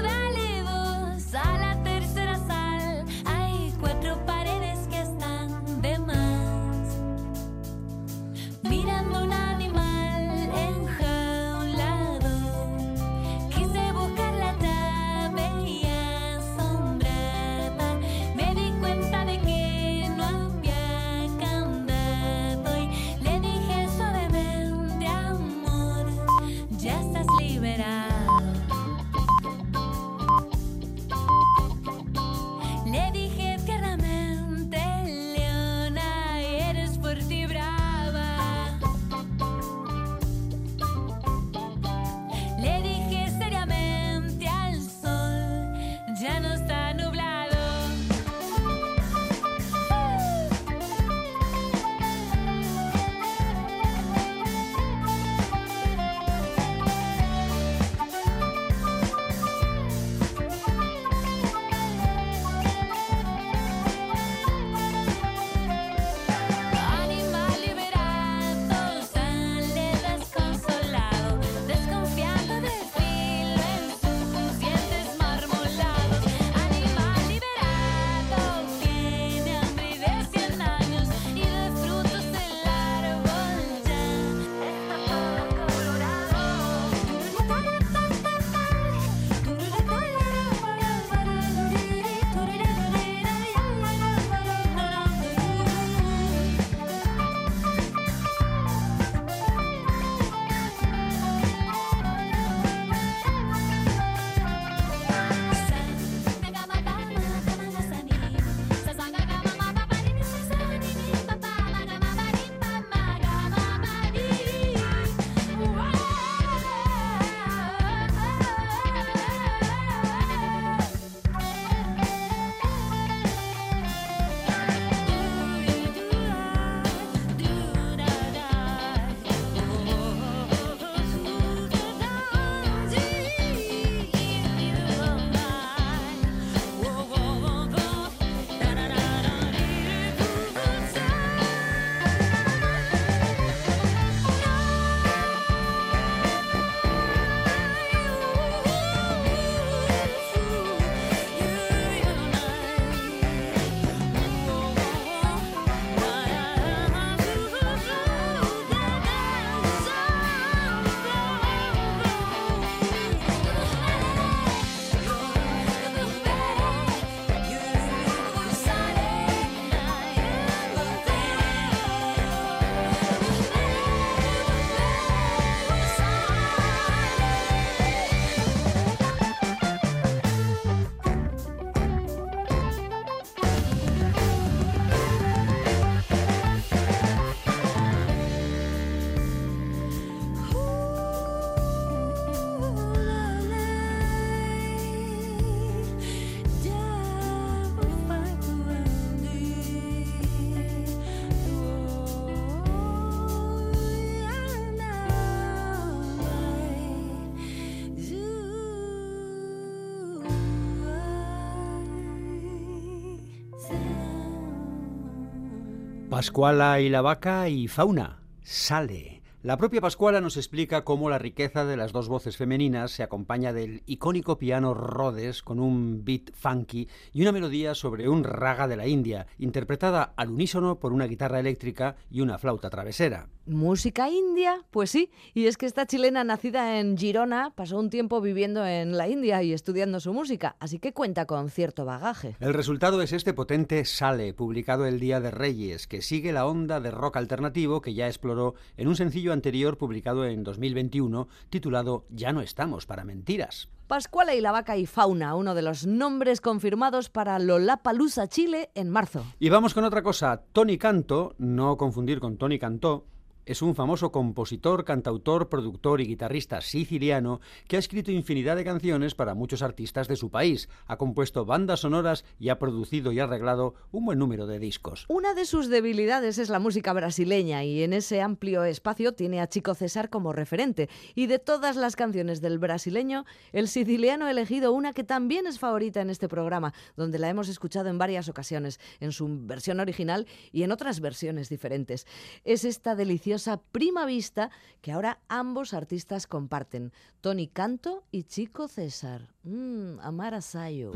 Pascuala 216.21 216.79
y 216.79 216.88
la 216.88 217.01
vaca 217.01 217.49
y 217.49 217.67
fauna. 217.67 218.21
Sale. 218.43 219.23
La 219.41 219.57
propia 219.57 219.81
Pascuala 219.81 220.21
nos 220.21 220.38
explica 220.38 220.84
cómo 220.84 221.10
la 221.10 221.17
riqueza 221.17 221.65
de 221.65 221.75
las 221.75 221.93
dos 221.93 222.10
voces 222.10 222.38
femeninas 222.38 222.91
se 222.91 223.01
acompaña 223.01 223.53
del 223.53 223.81
icónico 223.88 224.38
piano 224.38 224.75
Rhodes 224.75 225.41
con 225.41 225.60
un 225.60 226.05
beat 226.05 226.31
funky 226.36 226.88
y 227.12 227.23
una 227.23 227.31
melodía 227.31 227.73
sobre 227.73 228.07
un 228.07 228.23
raga 228.23 228.67
de 228.67 228.75
la 228.75 228.86
India, 228.86 229.25
interpretada 229.39 230.13
al 230.15 230.29
unísono 230.29 230.77
por 230.77 230.93
una 230.93 231.07
guitarra 231.07 231.39
eléctrica 231.39 231.95
y 232.12 232.21
una 232.21 232.38
flauta 232.38 232.69
travesera. 232.69 233.29
¿Música 233.47 234.08
india? 234.08 234.63
Pues 234.69 234.91
sí, 234.91 235.10
y 235.34 235.47
es 235.47 235.58
que 235.58 235.65
esta 235.65 235.88
chilena 235.88 236.23
nacida 236.23 236.80
en 236.80 236.95
Girona 236.95 237.51
pasó 237.56 237.80
un 237.80 237.89
tiempo 237.89 238.21
viviendo 238.21 238.63
en 238.65 238.95
la 238.95 239.08
India 239.08 239.41
y 239.41 239.51
estudiando 239.51 239.99
su 239.99 240.13
música, 240.13 240.56
así 240.60 240.77
que 240.77 240.93
cuenta 240.93 241.25
con 241.25 241.49
cierto 241.49 241.84
bagaje. 241.84 242.36
El 242.39 242.54
resultado 242.54 243.01
es 243.01 243.13
este 243.13 243.34
potente 243.34 243.84
Sale, 243.86 244.36
publicado 244.36 244.86
el 244.86 244.99
Día 244.99 245.19
de 245.19 245.32
Reyes, 245.32 245.88
que 245.88 246.04
sigue 246.04 246.34
la 246.34 246.45
onda 246.45 246.80
de 246.80 246.91
rock 246.91 247.17
alternativo 247.17 247.82
que 247.82 247.95
ya 247.95 248.06
exploró 248.06 248.54
en 248.77 248.88
un 248.88 248.95
sencillo 248.95 249.34
anterior 249.34 249.80
publicado 249.80 250.25
en 250.25 250.43
2021 250.43 251.27
titulado 251.49 252.06
Ya 252.10 252.34
no 252.34 252.41
estamos 252.41 252.86
para 252.86 253.04
mentiras. 253.06 253.69
Pascuala 253.88 254.36
y 254.36 254.39
la 254.39 254.54
vaca 254.54 254.77
y 254.77 254.86
fauna, 254.86 255.36
uno 255.36 255.56
de 255.56 255.63
los 255.63 255.86
nombres 255.86 256.39
confirmados 256.39 257.10
para 257.10 257.39
Lollapalooza 257.39 258.27
Chile 258.27 258.69
en 258.75 258.89
marzo. 258.89 259.25
Y 259.39 259.49
vamos 259.49 259.73
con 259.73 259.84
otra 259.84 260.04
cosa, 260.04 260.43
Tony 260.54 260.77
Canto, 260.77 261.36
no 261.39 261.75
confundir 261.75 262.21
con 262.21 262.38
Tony 262.38 262.58
Cantó, 262.58 263.08
es 263.45 263.62
un 263.62 263.75
famoso 263.75 264.12
compositor, 264.12 264.86
cantautor, 264.86 265.49
productor 265.49 266.01
y 266.01 266.06
guitarrista 266.06 266.62
siciliano 266.62 267.41
que 267.67 267.75
ha 267.75 267.80
escrito 267.80 268.12
infinidad 268.12 268.56
de 268.56 268.63
canciones 268.63 269.15
para 269.15 269.34
muchos 269.34 269.62
artistas 269.62 270.08
de 270.08 270.15
su 270.15 270.30
país, 270.30 270.69
ha 270.86 270.97
compuesto 270.97 271.45
bandas 271.45 271.82
sonoras 271.82 272.23
y 272.39 272.49
ha 272.49 272.60
producido 272.60 273.12
y 273.12 273.19
arreglado 273.19 273.73
un 273.91 274.06
buen 274.06 274.19
número 274.19 274.45
de 274.45 274.60
discos. 274.60 275.06
Una 275.10 275.34
de 275.34 275.45
sus 275.45 275.69
debilidades 275.69 276.38
es 276.38 276.49
la 276.49 276.60
música 276.60 276.93
brasileña 276.93 277.63
y 277.63 277.84
en 277.84 277.93
ese 277.93 278.21
amplio 278.21 278.63
espacio 278.63 279.13
tiene 279.13 279.41
a 279.41 279.47
Chico 279.47 279.73
César 279.73 280.10
como 280.10 280.34
referente. 280.34 280.89
Y 281.15 281.27
de 281.27 281.39
todas 281.39 281.75
las 281.75 281.95
canciones 281.95 282.41
del 282.41 282.60
brasileño, 282.60 283.25
el 283.54 283.67
siciliano 283.67 284.25
ha 284.25 284.32
elegido 284.32 284.71
una 284.71 284.93
que 284.93 285.04
también 285.04 285.47
es 285.47 285.58
favorita 285.58 286.01
en 286.01 286.10
este 286.10 286.27
programa, 286.27 286.73
donde 286.95 287.19
la 287.19 287.30
hemos 287.30 287.49
escuchado 287.49 287.89
en 287.89 287.97
varias 287.97 288.30
ocasiones, 288.30 288.80
en 288.99 289.12
su 289.12 289.27
versión 289.30 289.80
original 289.80 290.27
y 290.51 290.63
en 290.63 290.71
otras 290.71 290.99
versiones 290.99 291.49
diferentes. 291.49 292.06
Es 292.43 292.65
esta 292.65 292.95
deliciosa 292.95 293.31
Prima 293.72 294.06
Vista 294.06 294.50
que 294.82 294.91
ahora 294.91 295.20
ambos 295.30 295.74
artistas 295.74 296.28
comparten, 296.28 296.91
Tony 297.22 297.48
Canto 297.48 298.04
y 298.12 298.24
Chico 298.24 298.67
César. 298.67 299.30
Mmm, 299.44 300.00
Amar 300.02 300.34
a 300.34 300.41
Sayo. 300.41 300.91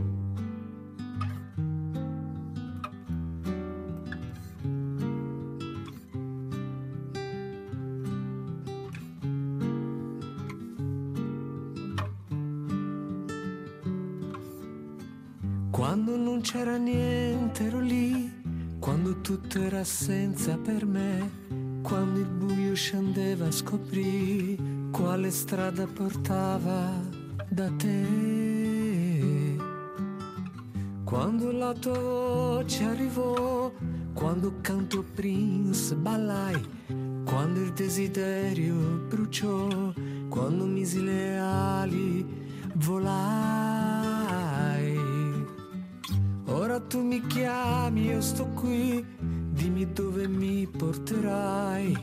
Quando 15.71 16.17
non 16.17 16.41
c'era 16.41 16.78
niente 16.78 17.65
ero 17.65 17.80
lì, 17.80 18.32
quando 18.80 19.21
tutto 19.21 19.62
era 19.62 19.84
senza 19.84 20.58
per 20.58 20.86
me, 20.86 21.55
quando 21.86 22.19
il 22.19 22.26
buio 22.26 22.74
scendeva 22.74 23.52
scoprì 23.52 24.89
quale 24.91 25.30
strada 25.30 25.86
portava 25.86 27.00
da 27.48 27.69
te. 27.78 29.56
Quando 31.04 31.52
la 31.52 31.74
tua 31.74 32.00
voce 32.00 32.86
arrivò, 32.86 33.71
quando 34.15 34.56
canto 34.62 35.06
Prince 35.13 35.93
ballai, 35.95 36.60
quando 37.24 37.60
il 37.62 37.71
desiderio 37.74 39.06
bruciò, 39.08 39.93
quando 40.28 40.65
misi 40.65 41.04
le 41.04 41.38
ali 41.38 42.26
volai. 42.78 44.15
Ora 46.48 46.80
tu 46.80 47.02
mi 47.04 47.21
chiami, 47.28 48.06
io 48.06 48.21
sto 48.21 48.48
qui, 48.56 49.06
dimmi 49.65 49.91
dove 49.93 50.28
mi 50.28 50.67
porterai, 50.67 51.97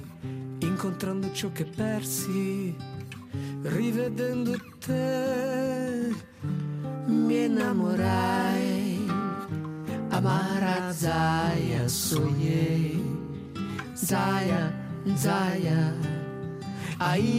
incontrando 0.59 1.31
ciò 1.31 1.53
che 1.53 1.65
persi, 1.65 2.75
rivedendo 3.63 4.59
te, 4.85 6.13
mi 7.07 7.45
innamorai, 7.45 9.07
amara 10.09 10.91
Zaya 10.93 11.87
sognei, 11.87 13.01
Zaya, 13.95 14.73
Zaya, 15.15 15.95
ainda 16.99 17.33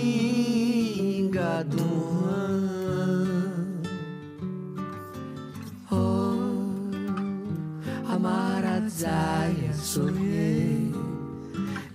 Oh, 1.86 2.52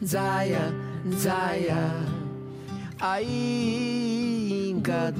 Zaya, 0.09 0.73
Zaya, 1.21 1.93
ainda 2.99 5.13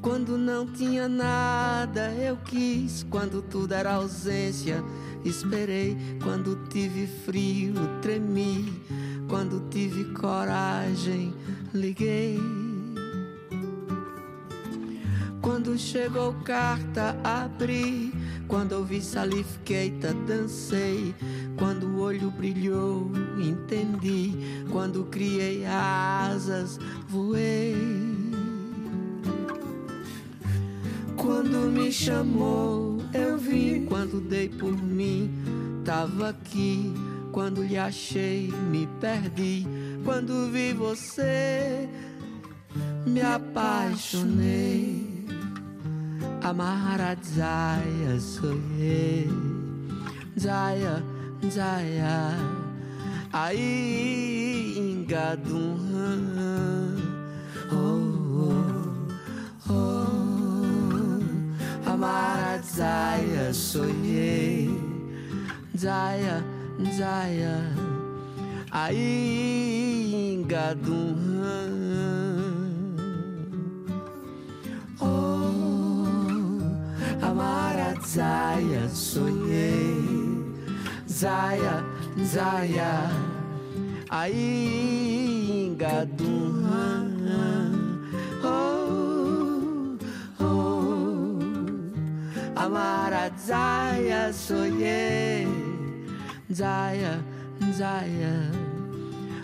Quando 0.00 0.38
não 0.38 0.64
tinha 0.64 1.08
nada, 1.08 2.12
eu 2.12 2.36
quis. 2.36 3.04
Quando 3.10 3.42
tudo 3.42 3.74
era 3.74 3.94
ausência, 3.94 4.80
esperei. 5.24 5.96
Quando 6.22 6.68
tive 6.68 7.08
frio, 7.08 7.74
tremi. 8.00 8.80
Quando 9.28 9.68
tive 9.70 10.04
coragem, 10.14 11.34
liguei. 11.74 12.67
Quando 15.48 15.78
chegou 15.78 16.34
carta, 16.44 17.16
abri. 17.24 18.12
Quando 18.46 18.72
ouvi 18.72 19.00
Salif 19.00 19.58
Keita, 19.64 20.12
dancei. 20.12 21.14
Quando 21.56 21.86
o 21.86 22.00
olho 22.00 22.30
brilhou, 22.30 23.10
entendi. 23.38 24.34
Quando 24.70 25.04
criei 25.04 25.64
asas, 25.64 26.78
voei. 27.08 27.74
Quando 31.16 31.70
me 31.72 31.90
chamou, 31.90 32.98
eu 33.14 33.38
vim. 33.38 33.86
Quando 33.86 34.20
dei 34.20 34.50
por 34.50 34.76
mim, 34.76 35.32
tava 35.82 36.28
aqui. 36.28 36.92
Quando 37.32 37.62
lhe 37.62 37.78
achei, 37.78 38.52
me 38.70 38.86
perdi. 39.00 39.66
Quando 40.04 40.52
vi 40.52 40.74
você, 40.74 41.88
me 43.06 43.22
apaixonei. 43.22 45.17
Amara 46.48 47.12
Jaya 47.36 48.16
Sohe 48.16 49.28
zaya 50.34 51.02
zaya, 51.44 52.32
Ai 53.34 54.72
Ingadun 54.80 55.84
Oh 57.70 58.48
Oh 58.48 58.64
Oh. 59.68 61.20
Amara 61.84 62.56
zaya, 62.64 63.52
Sohe 63.52 64.72
Ai 68.72 68.96
Ingadun 70.32 71.77
Amara 77.38 77.94
Zaya, 78.04 78.88
sonhei. 78.88 80.02
Zaya, 81.06 81.84
Zaya, 82.24 83.10
aí 84.10 85.68
engadum. 85.68 86.66
Oh, 88.42 89.96
oh, 90.42 91.38
Amara 92.56 93.30
Zaya, 93.38 94.32
sonhei. 94.32 95.46
Zaya, 96.52 97.20
Zaya, 97.72 98.50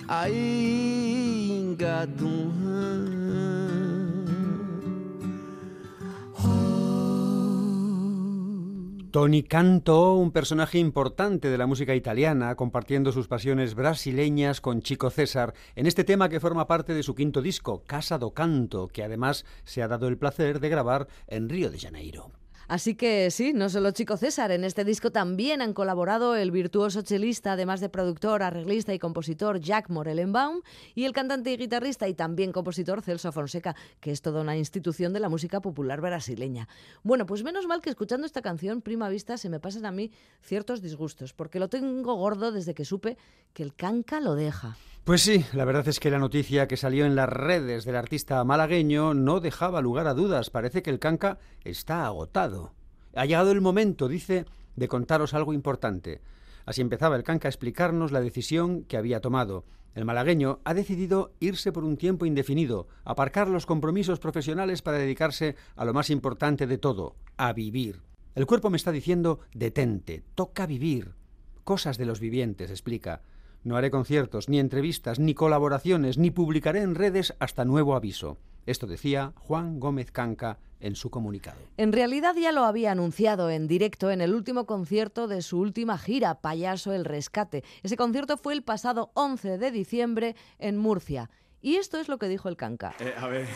aí 0.09 1.63
engadum. 1.63 3.24
Tony 9.15 9.45
Canto, 9.45 10.15
un 10.17 10.33
personaje 10.33 10.81
importante 10.81 11.49
de 11.49 11.57
la 11.57 11.69
música 11.69 11.95
italiana, 11.95 12.57
compartiendo 12.57 13.13
sus 13.13 13.29
pasiones 13.29 13.77
brasileñas 13.77 14.61
con 14.61 14.83
Chico 14.83 15.09
César 15.09 15.55
en 15.77 15.87
este 15.87 16.03
tema 16.03 16.29
que 16.29 16.41
forma 16.41 16.67
parte 16.67 16.95
de 16.95 17.05
su 17.05 17.15
quinto 17.15 17.41
disco, 17.41 17.85
Casa 17.87 18.19
do 18.19 18.33
Canto, 18.33 18.89
que 18.89 19.05
además 19.05 19.45
se 19.63 19.85
ha 19.85 19.87
dado 19.87 20.09
el 20.09 20.19
placer 20.19 20.59
de 20.59 20.69
grabar 20.69 21.07
en 21.29 21.49
Río 21.49 21.71
de 21.71 21.79
Janeiro. 21.79 22.33
Así 22.69 22.95
que 22.95 23.31
sí, 23.31 23.53
no 23.53 23.69
solo 23.69 23.91
Chico 23.91 24.17
César, 24.17 24.51
en 24.51 24.65
este 24.65 24.85
disco 24.85 25.11
también 25.11 25.61
han 25.61 25.75
colaborado 25.75 26.35
el 26.37 26.51
virtuoso 26.51 27.03
chelista, 27.03 27.53
además 27.53 27.81
de 27.81 27.89
productor, 27.89 28.43
arreglista 28.43 28.95
y 28.95 28.99
compositor 28.99 29.61
Jack 29.61 29.91
Morellenbaum 29.91 30.63
y 30.95 31.05
el 31.05 31.13
cantante 31.13 31.53
y 31.53 31.57
guitarrista 31.57 32.09
y 32.09 32.15
también 32.15 32.53
compositor 32.53 33.03
Celso 33.03 33.33
Fonseca, 33.33 33.77
que 34.01 34.11
es 34.11 34.23
toda 34.23 34.41
una 34.41 34.57
institución 34.57 35.13
de 35.13 35.21
la 35.21 35.29
música 35.29 35.61
popular 35.61 36.01
brasileña. 36.01 36.69
Bueno, 37.03 37.27
pues 37.27 37.45
menos 37.45 37.67
mal 37.67 37.83
que 37.83 37.91
escuchando 37.91 38.27
esta 38.27 38.43
canción, 38.43 38.81
prima 38.81 39.09
vista, 39.09 39.37
se 39.37 39.49
me 39.49 39.61
pasan 39.61 39.87
a 39.87 39.93
mí 39.93 40.11
ciertos 40.41 40.81
disgustos, 40.81 41.33
porque 41.33 41.59
lo 41.59 41.69
tengo 41.69 42.15
gordo 42.15 42.53
desde 42.53 42.75
que 42.75 42.85
supe 42.85 43.19
que 43.53 43.63
el 43.63 43.75
canca 43.75 44.21
lo 44.21 44.35
deja. 44.35 44.77
Pues 45.05 45.21
sí, 45.21 45.45
la 45.53 45.67
verdad 45.67 45.87
es 45.87 46.01
que 46.01 46.11
la 46.11 46.19
noticia 46.19 46.67
que 46.67 46.79
salió 46.79 47.05
en 47.05 47.15
las 47.15 47.29
redes 47.29 47.85
del 47.85 47.97
artista 47.97 48.43
malagueño 48.43 49.13
no 49.13 49.41
dejaba 49.41 49.83
lugar 49.83 50.07
a 50.07 50.15
dudas. 50.15 50.49
Parece 50.49 50.83
que 50.83 50.89
el 50.89 50.99
canca 50.99 51.37
está 51.63 52.07
agotado. 52.07 52.73
Ha 53.15 53.27
llegado 53.27 53.53
el 53.53 53.61
momento, 53.61 54.09
dice, 54.09 54.47
de 54.77 54.89
contaros 54.89 55.35
algo 55.35 55.53
importante. 55.53 56.23
Así 56.65 56.81
empezaba 56.81 57.17
el 57.17 57.23
canca 57.23 57.49
a 57.49 57.51
explicarnos 57.51 58.13
la 58.13 58.23
decisión 58.23 58.85
que 58.85 58.97
había 58.97 59.21
tomado. 59.21 59.67
El 59.95 60.07
malagueño 60.07 60.61
ha 60.65 60.73
decidido 60.73 61.35
irse 61.39 61.71
por 61.71 61.85
un 61.85 61.99
tiempo 61.99 62.25
indefinido, 62.25 62.89
aparcar 63.05 63.49
los 63.49 63.67
compromisos 63.67 64.21
profesionales 64.21 64.81
para 64.81 64.97
dedicarse 64.97 65.55
a 65.77 65.85
lo 65.85 65.93
más 65.93 66.09
importante 66.09 66.67
de 66.67 66.79
todo, 66.79 67.15
a 67.37 67.53
vivir. 67.53 68.01
El 68.35 68.47
cuerpo 68.47 68.71
me 68.71 68.79
está 68.79 68.91
diciendo, 68.91 69.41
detente, 69.53 70.25
toca 70.35 70.65
vivir. 70.65 71.13
Cosas 71.63 71.99
de 71.99 72.07
los 72.07 72.21
vivientes, 72.21 72.71
explica. 72.71 73.21
No 73.65 73.79
haré 73.79 73.91
conciertos, 73.91 74.51
ni 74.51 74.61
entrevistas, 74.61 75.19
ni 75.19 75.33
colaboraciones, 75.33 76.19
ni 76.19 76.31
publicaré 76.31 76.83
en 76.83 76.95
redes 76.95 77.35
hasta 77.39 77.65
nuevo 77.65 77.97
aviso. 77.97 78.37
Esto 78.67 78.87
decía 78.87 79.33
Juan 79.37 79.81
Gómez 79.81 80.11
Canca 80.11 80.59
en 80.81 80.95
su 80.97 81.09
comunicado. 81.09 81.57
En 81.79 81.93
realidad 81.93 82.35
ya 82.37 82.53
lo 82.53 82.65
había 82.65 82.93
anunciado 82.93 83.49
en 83.49 83.67
directo 83.67 84.11
en 84.11 84.21
el 84.21 84.35
último 84.35 84.67
concierto 84.67 85.29
de 85.29 85.41
su 85.41 85.59
última 85.59 85.97
gira, 85.97 86.43
Payaso 86.43 86.93
el 86.93 87.07
Rescate. 87.07 87.65
Ese 87.83 87.97
concierto 87.97 88.37
fue 88.37 88.53
el 88.53 88.63
pasado 88.63 89.11
11 89.15 89.57
de 89.57 89.71
diciembre 89.71 90.37
en 90.59 90.77
Murcia. 90.77 91.31
Y 91.63 91.77
esto 91.77 91.99
es 91.99 92.09
lo 92.11 92.19
que 92.19 92.29
dijo 92.29 92.51
el 92.51 92.59
Canca. 92.59 92.95
Eh, 93.01 93.15
a 93.17 93.29
ver, 93.29 93.47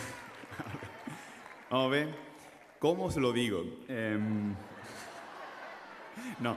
vamos 1.71 1.87
a 1.87 1.91
ver, 1.91 2.15
¿cómo 2.79 3.05
os 3.05 3.17
lo 3.19 3.35
digo? 3.35 3.63
Em, 3.89 4.55
no, 6.41 6.57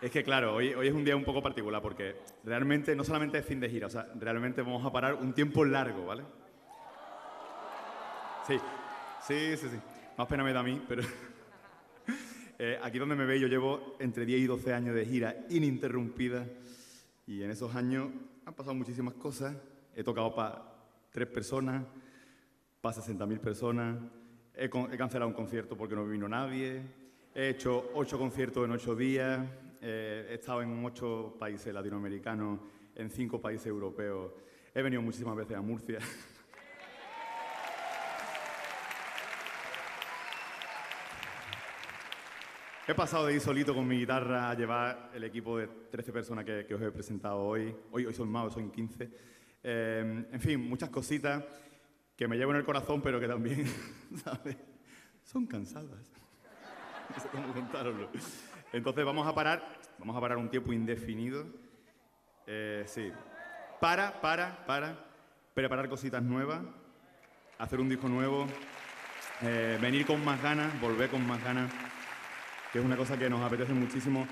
es 0.00 0.10
que 0.10 0.24
claro, 0.24 0.54
hoy, 0.54 0.72
hoy 0.72 0.88
es 0.88 0.94
un 0.94 1.04
día 1.04 1.14
un 1.14 1.24
poco 1.24 1.42
particular 1.42 1.82
porque 1.82 2.16
realmente 2.44 2.96
no 2.96 3.04
solamente 3.04 3.38
es 3.38 3.44
fin 3.44 3.60
de 3.60 3.68
gira, 3.68 3.86
o 3.86 3.90
sea, 3.90 4.06
realmente 4.18 4.62
vamos 4.62 4.84
a 4.84 4.90
parar 4.90 5.14
un 5.14 5.34
tiempo 5.34 5.64
largo, 5.64 6.06
¿vale? 6.06 6.22
Sí, 8.46 8.58
sí, 9.26 9.56
sí, 9.56 9.68
sí. 9.68 9.76
Más 10.16 10.26
pena 10.26 10.42
me 10.42 10.52
da 10.52 10.60
a 10.60 10.62
mí, 10.62 10.82
pero 10.88 11.02
eh, 12.58 12.78
aquí 12.82 12.98
donde 12.98 13.14
me 13.14 13.26
veis 13.26 13.42
yo 13.42 13.48
llevo 13.48 13.96
entre 13.98 14.24
10 14.24 14.40
y 14.40 14.46
12 14.46 14.72
años 14.72 14.94
de 14.94 15.04
gira 15.04 15.36
ininterrumpida 15.50 16.46
y 17.26 17.42
en 17.42 17.50
esos 17.50 17.74
años 17.74 18.08
han 18.46 18.54
pasado 18.54 18.74
muchísimas 18.74 19.14
cosas. 19.14 19.54
He 19.94 20.02
tocado 20.02 20.34
para 20.34 20.62
tres 21.10 21.28
personas, 21.28 21.84
para 22.80 22.96
60.000 22.96 23.38
personas, 23.38 23.98
he, 24.54 24.64
he 24.64 24.96
cancelado 24.96 25.28
un 25.28 25.34
concierto 25.34 25.76
porque 25.76 25.94
no 25.94 26.06
vino 26.06 26.28
nadie, 26.28 26.82
he 27.34 27.50
hecho 27.50 27.90
ocho 27.94 28.18
conciertos 28.18 28.64
en 28.64 28.72
ocho 28.72 28.96
días, 28.96 29.40
eh, 29.80 30.26
he 30.30 30.34
estado 30.34 30.62
en 30.62 30.84
ocho 30.84 31.36
países 31.38 31.72
latinoamericanos, 31.72 32.60
en 32.94 33.10
cinco 33.10 33.40
países 33.40 33.66
europeos, 33.66 34.32
he 34.74 34.82
venido 34.82 35.02
muchísimas 35.02 35.36
veces 35.36 35.56
a 35.56 35.60
Murcia. 35.60 35.98
He 42.90 42.94
pasado 42.94 43.26
de 43.26 43.34
ir 43.34 43.40
solito 43.40 43.72
con 43.72 43.86
mi 43.86 44.00
guitarra 44.00 44.50
a 44.50 44.54
llevar 44.54 45.12
el 45.14 45.22
equipo 45.22 45.56
de 45.58 45.68
13 45.68 46.12
personas 46.12 46.44
que, 46.44 46.66
que 46.66 46.74
os 46.74 46.82
he 46.82 46.90
presentado 46.90 47.38
hoy. 47.38 47.72
Hoy, 47.92 48.04
hoy 48.04 48.12
son 48.12 48.28
más, 48.28 48.52
son 48.52 48.68
15. 48.68 49.10
Eh, 49.62 50.26
en 50.32 50.40
fin, 50.40 50.68
muchas 50.68 50.88
cositas 50.88 51.44
que 52.16 52.26
me 52.26 52.36
llevo 52.36 52.50
en 52.50 52.56
el 52.58 52.64
corazón, 52.64 53.00
pero 53.00 53.20
que 53.20 53.28
también, 53.28 53.64
¿sabes? 54.24 54.56
Son 55.22 55.46
cansadas. 55.46 56.10
No 57.10 57.20
sé 57.20 57.28
cómo 57.28 57.52
contároslo. 57.52 58.08
Entonces 58.72 59.04
vamos 59.04 59.26
a 59.26 59.34
parar, 59.34 59.78
vamos 59.98 60.16
a 60.16 60.20
parar 60.20 60.38
un 60.38 60.48
tiempo 60.48 60.72
indefinido. 60.72 61.46
Eh, 62.46 62.84
sí. 62.86 63.12
Para, 63.80 64.20
para, 64.20 64.64
para 64.66 65.04
preparar 65.54 65.88
cositas 65.88 66.22
nuevas, 66.22 66.60
hacer 67.58 67.80
un 67.80 67.88
disco 67.88 68.08
nuevo, 68.08 68.46
eh, 69.42 69.78
venir 69.80 70.06
con 70.06 70.24
más 70.24 70.42
ganas, 70.42 70.78
volver 70.80 71.08
con 71.10 71.26
más 71.26 71.42
ganas 71.42 71.70
que 72.72 72.78
es 72.78 72.84
una 72.84 72.96
cosa 72.96 73.18
que 73.18 73.28
nos 73.28 73.40
apetece 73.42 73.72
muchísimo. 73.72 74.26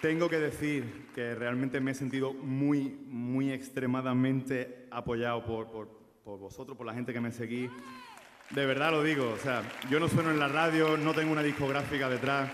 Tengo 0.00 0.28
que 0.28 0.38
decir 0.38 1.08
que 1.14 1.34
realmente 1.36 1.80
me 1.80 1.92
he 1.92 1.94
sentido 1.94 2.32
muy, 2.32 2.88
muy 3.06 3.52
extremadamente 3.52 4.88
apoyado 4.90 5.44
por, 5.44 5.70
por- 5.70 5.88
por 6.24 6.38
vosotros, 6.40 6.76
por 6.76 6.84
la 6.86 6.92
gente 6.94 7.12
que 7.12 7.20
me 7.20 7.30
seguís. 7.30 7.70
De 8.50 8.66
verdad 8.66 8.90
lo 8.90 9.02
digo, 9.04 9.30
o 9.30 9.36
sea, 9.38 9.62
yo 9.88 10.00
no 10.00 10.08
sueno 10.08 10.30
en 10.30 10.38
la 10.40 10.48
radio, 10.48 10.96
no 10.96 11.14
tengo 11.14 11.30
una 11.32 11.42
discográfica 11.42 12.08
detrás. 12.08 12.50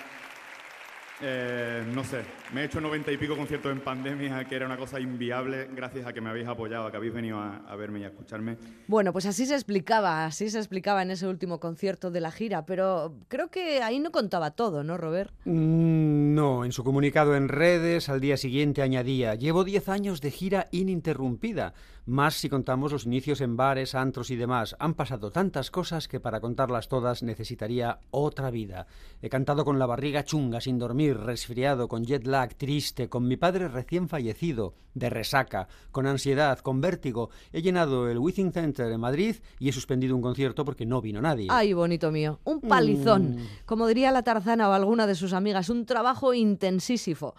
Eh, 1.24 1.84
no 1.94 2.02
sé, 2.02 2.22
me 2.52 2.62
he 2.62 2.64
hecho 2.64 2.80
noventa 2.80 3.12
y 3.12 3.16
pico 3.16 3.36
conciertos 3.36 3.70
en 3.70 3.80
pandemia, 3.80 4.44
que 4.44 4.56
era 4.56 4.66
una 4.66 4.76
cosa 4.76 4.98
inviable, 4.98 5.68
gracias 5.74 6.04
a 6.06 6.12
que 6.12 6.20
me 6.20 6.30
habéis 6.30 6.48
apoyado, 6.48 6.86
a 6.86 6.90
que 6.90 6.96
habéis 6.96 7.14
venido 7.14 7.38
a, 7.38 7.58
a 7.58 7.76
verme 7.76 8.00
y 8.00 8.04
a 8.04 8.08
escucharme. 8.08 8.56
Bueno, 8.88 9.12
pues 9.12 9.26
así 9.26 9.46
se 9.46 9.54
explicaba, 9.54 10.24
así 10.24 10.50
se 10.50 10.58
explicaba 10.58 11.00
en 11.02 11.12
ese 11.12 11.28
último 11.28 11.60
concierto 11.60 12.10
de 12.10 12.20
la 12.20 12.32
gira, 12.32 12.66
pero 12.66 13.14
creo 13.28 13.50
que 13.50 13.82
ahí 13.82 14.00
no 14.00 14.10
contaba 14.10 14.50
todo, 14.50 14.82
¿no, 14.82 14.96
Robert? 14.98 15.32
Mm, 15.44 16.34
No, 16.34 16.64
en 16.64 16.72
su 16.72 16.82
comunicado 16.82 17.36
en 17.36 17.48
redes 17.48 18.08
al 18.08 18.20
día 18.20 18.36
siguiente 18.36 18.82
añadía, 18.82 19.34
llevo 19.36 19.64
10 19.64 19.88
años 19.88 20.20
de 20.20 20.30
gira 20.30 20.66
ininterrumpida, 20.72 21.74
más 22.06 22.34
si 22.34 22.48
contamos 22.48 22.92
los 22.92 23.06
inicios 23.06 23.40
en 23.40 23.56
bares, 23.56 23.94
antros 23.94 24.30
y 24.30 24.36
demás. 24.36 24.76
Han 24.78 24.94
pasado 24.94 25.30
tantas 25.30 25.70
cosas 25.70 26.08
que 26.08 26.20
para 26.20 26.40
contarlas 26.40 26.88
todas 26.88 27.22
necesitaría 27.22 28.00
otra 28.10 28.50
vida. 28.50 28.86
He 29.20 29.28
cantado 29.28 29.64
con 29.64 29.78
la 29.78 29.86
barriga 29.86 30.24
chunga, 30.24 30.60
sin 30.60 30.78
dormir, 30.78 31.16
resfriado, 31.16 31.88
con 31.88 32.04
jet 32.04 32.26
lag, 32.26 32.54
triste, 32.54 33.08
con 33.08 33.28
mi 33.28 33.36
padre 33.36 33.68
recién 33.68 34.08
fallecido, 34.08 34.74
de 34.94 35.10
resaca, 35.10 35.68
con 35.90 36.06
ansiedad, 36.06 36.58
con 36.58 36.80
vértigo. 36.80 37.30
He 37.52 37.62
llenado 37.62 38.08
el 38.08 38.18
Withing 38.18 38.52
Center 38.52 38.90
en 38.90 39.00
Madrid 39.00 39.36
y 39.58 39.68
he 39.68 39.72
suspendido 39.72 40.16
un 40.16 40.22
concierto 40.22 40.64
porque 40.64 40.86
no 40.86 41.00
vino 41.00 41.20
nadie. 41.20 41.48
Ay, 41.50 41.72
bonito 41.72 42.10
mío, 42.10 42.40
un 42.44 42.60
palizón. 42.60 43.36
Mm. 43.36 43.46
Como 43.64 43.86
diría 43.86 44.10
la 44.10 44.22
Tarzana 44.22 44.68
o 44.68 44.72
alguna 44.72 45.06
de 45.06 45.14
sus 45.14 45.32
amigas, 45.32 45.68
un 45.68 45.86
trabajo 45.86 46.34
intensísimo. 46.34 47.34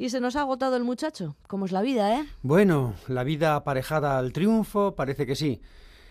Y 0.00 0.10
se 0.10 0.20
nos 0.20 0.36
ha 0.36 0.42
agotado 0.42 0.76
el 0.76 0.84
muchacho, 0.84 1.36
como 1.48 1.66
es 1.66 1.72
la 1.72 1.82
vida, 1.82 2.20
¿eh? 2.20 2.24
Bueno, 2.42 2.94
la 3.08 3.24
vida 3.24 3.56
aparejada 3.56 4.16
al 4.16 4.32
triunfo 4.32 4.94
parece 4.94 5.26
que 5.26 5.34
sí. 5.34 5.60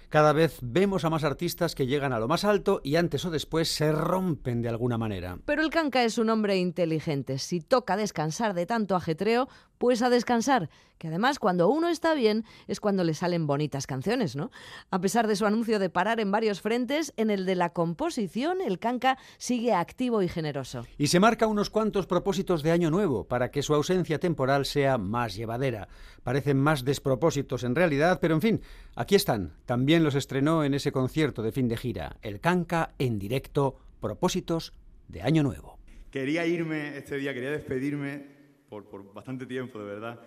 Cada 0.10 0.34
vez 0.34 0.60
vemos 0.62 1.06
a 1.06 1.10
más 1.10 1.24
artistas 1.24 1.74
que 1.74 1.88
llegan 1.88 2.12
a 2.12 2.20
lo 2.20 2.28
más 2.28 2.44
alto 2.44 2.82
y 2.84 2.98
antes 2.98 3.24
o 3.24 3.32
después 3.32 3.70
se 3.70 3.94
rompen 3.94 4.62
de 4.62 4.70
alguna 4.70 4.98
manera. 4.98 5.38
Pero 5.46 5.62
el 5.62 5.70
canca 5.70 6.04
es 6.04 6.18
un 6.18 6.30
hombre 6.30 6.58
inteligente. 6.58 7.38
Si 7.40 7.62
toca 7.62 7.96
descansar 7.96 8.54
de 8.54 8.66
tanto 8.66 8.96
ajetreo, 8.96 9.48
pues 9.78 10.02
a 10.02 10.10
descansar. 10.10 10.70
Que 10.98 11.10
además, 11.10 11.38
cuando 11.38 11.70
uno 11.70 11.90
está 11.90 12.16
bien, 12.16 12.44
es 12.68 12.80
cuando 12.80 13.04
le 13.04 13.14
salen 13.14 13.46
bonitas 13.46 13.86
canciones, 13.86 14.36
¿no? 14.36 14.50
A 14.90 15.00
pesar 15.00 15.28
de 15.28 15.36
su 15.36 15.46
anuncio 15.46 15.78
de 15.78 15.90
parar 15.90 16.20
en 16.20 16.32
varios 16.32 16.62
frentes, 16.62 17.14
en 17.18 17.30
el 17.30 17.46
de 17.46 17.56
la 17.56 17.70
composición, 17.70 18.62
el 18.62 18.80
canca 18.80 19.18
sigue 19.38 19.74
activo 19.74 20.24
y 20.24 20.28
generoso. 20.28 20.86
Y 20.98 21.08
se 21.08 21.20
marca 21.20 21.46
unos 21.46 21.70
cuantos 21.70 22.08
propósitos 22.08 22.64
de 22.64 22.72
año 22.72 22.90
nuevo 22.90 23.26
para 23.26 23.52
que 23.52 23.62
su 23.62 23.76
ausencia 23.76 24.20
temporal 24.20 24.66
sea 24.66 24.98
más 24.98 25.36
llevadera. 25.36 25.88
Parecen 26.24 26.58
más 26.58 26.84
despropósitos 26.84 27.64
en 27.64 27.76
realidad, 27.76 28.20
pero 28.20 28.34
en 28.34 28.42
fin, 28.42 28.62
aquí 28.96 29.16
están. 29.16 29.54
También 29.66 30.04
los 30.04 30.16
estrenó 30.16 30.64
en 30.64 30.74
ese 30.74 30.92
concierto 30.92 31.44
de 31.44 31.52
fin 31.52 31.68
de 31.68 31.78
gira. 31.78 32.18
El 32.22 32.40
canca 32.40 32.94
en 32.98 33.20
directo, 33.20 33.78
propósitos 34.02 34.74
de 35.08 35.22
año 35.22 35.44
nuevo. 35.44 35.78
Quería 36.12 36.46
irme 36.48 36.98
este 36.98 37.18
día, 37.18 37.34
quería 37.34 37.52
despedirme 37.52 38.37
por, 38.70 38.86
por 38.86 39.14
bastante 39.14 39.46
tiempo, 39.46 39.80
de 39.80 39.86
verdad, 39.86 40.20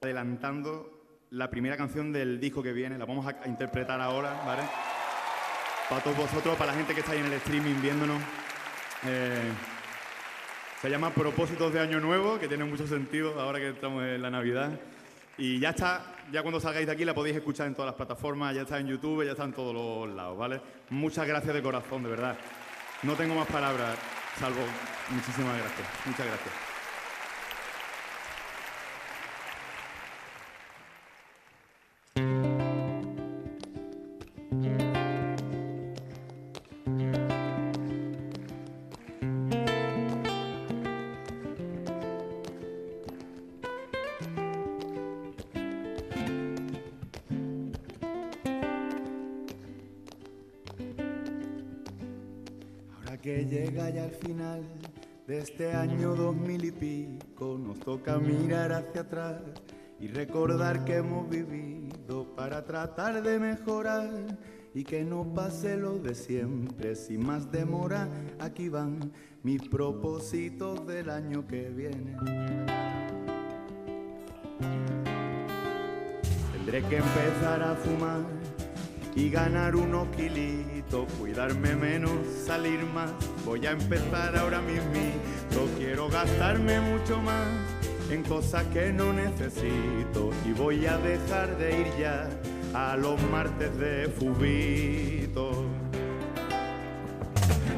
adelantando 0.00 0.96
la 1.30 1.50
primera 1.50 1.76
canción 1.76 2.12
del 2.12 2.40
disco 2.40 2.62
que 2.62 2.72
viene. 2.72 2.98
La 2.98 3.04
vamos 3.04 3.26
a, 3.26 3.46
interpretar 3.46 4.00
ahora, 4.00 4.42
¿vale? 4.46 4.62
Para 5.88 6.02
todos 6.02 6.16
vosotros, 6.16 6.56
para 6.56 6.72
la 6.72 6.78
gente 6.78 6.94
que 6.94 7.00
está 7.00 7.12
ahí 7.12 7.20
en 7.20 7.26
el 7.26 7.32
streaming 7.34 7.80
viéndonos. 7.80 8.20
Eh, 9.04 9.52
se 10.80 10.90
llama 10.90 11.10
Propósitos 11.10 11.72
de 11.72 11.80
Año 11.80 12.00
Nuevo, 12.00 12.38
que 12.38 12.48
tiene 12.48 12.64
mucho 12.64 12.86
sentido 12.86 13.40
ahora 13.40 13.58
que 13.58 13.70
estamos 13.70 14.02
en 14.04 14.20
la 14.22 14.30
Navidad. 14.30 14.78
Y 15.38 15.58
ya 15.58 15.70
está, 15.70 16.14
ya 16.32 16.42
cuando 16.42 16.60
salgáis 16.60 16.86
de 16.86 16.92
aquí 16.92 17.04
la 17.04 17.14
podéis 17.14 17.36
escuchar 17.36 17.66
en 17.66 17.74
todas 17.74 17.88
las 17.88 17.96
plataformas, 17.96 18.54
ya 18.54 18.62
está 18.62 18.78
en 18.78 18.86
YouTube, 18.86 19.24
ya 19.24 19.32
está 19.32 19.44
en 19.44 19.52
todos 19.52 19.74
los 19.74 20.14
lados, 20.14 20.36
¿vale? 20.36 20.60
Muchas 20.90 21.26
gracias 21.26 21.54
de 21.54 21.62
corazón, 21.62 22.02
de 22.02 22.10
verdad. 22.10 22.36
No 23.02 23.14
tengo 23.14 23.34
más 23.34 23.46
palabras, 23.46 23.98
salvo 24.38 24.60
muchísimas 25.10 25.58
gracias. 25.58 25.88
Muchas 26.06 26.26
gracias. 26.26 26.65
Que 53.26 53.44
llega 53.44 53.90
ya 53.90 54.04
al 54.04 54.12
final 54.12 54.62
de 55.26 55.38
este 55.38 55.72
año 55.72 56.14
dos 56.14 56.36
mil 56.36 56.64
y 56.64 56.70
pico, 56.70 57.58
nos 57.58 57.80
toca 57.80 58.18
mirar 58.18 58.70
hacia 58.70 59.00
atrás 59.00 59.42
y 59.98 60.06
recordar 60.06 60.84
que 60.84 60.98
hemos 60.98 61.28
vivido 61.28 62.36
para 62.36 62.64
tratar 62.64 63.20
de 63.24 63.40
mejorar 63.40 64.08
y 64.72 64.84
que 64.84 65.02
no 65.02 65.24
pase 65.34 65.76
lo 65.76 65.98
de 65.98 66.14
siempre 66.14 66.94
sin 66.94 67.26
más 67.26 67.50
demora. 67.50 68.08
Aquí 68.38 68.68
van 68.68 69.10
mis 69.42 69.60
propósitos 69.60 70.86
del 70.86 71.10
año 71.10 71.44
que 71.48 71.68
viene. 71.70 72.16
Tendré 76.52 76.80
que 76.88 76.98
empezar 76.98 77.60
a 77.60 77.74
fumar 77.74 78.20
y 79.16 79.30
ganar 79.30 79.74
unos 79.74 80.06
kilitos, 80.14 81.10
cuidarme 81.18 81.74
menos, 81.74 82.12
salir 82.46 82.84
más. 82.94 83.10
Voy 83.46 83.66
a 83.66 83.70
empezar 83.70 84.36
ahora 84.36 84.60
mismo, 84.60 85.00
quiero 85.78 86.08
gastarme 86.08 86.80
mucho 86.80 87.20
más 87.22 87.48
en 88.10 88.22
cosas 88.22 88.64
que 88.66 88.92
no 88.92 89.12
necesito 89.12 90.30
y 90.44 90.52
voy 90.52 90.86
a 90.86 90.98
dejar 90.98 91.56
de 91.56 91.80
ir 91.80 91.86
ya 91.98 92.28
a 92.74 92.96
los 92.96 93.20
martes 93.30 93.76
de 93.78 94.08
fubito. 94.08 95.64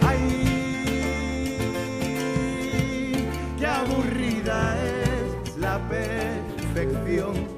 ¡Ay! 0.03 0.59
¡Qué 3.59 3.67
aburrida 3.67 4.77
es 4.83 5.57
la 5.57 5.79
perfección! 5.89 7.58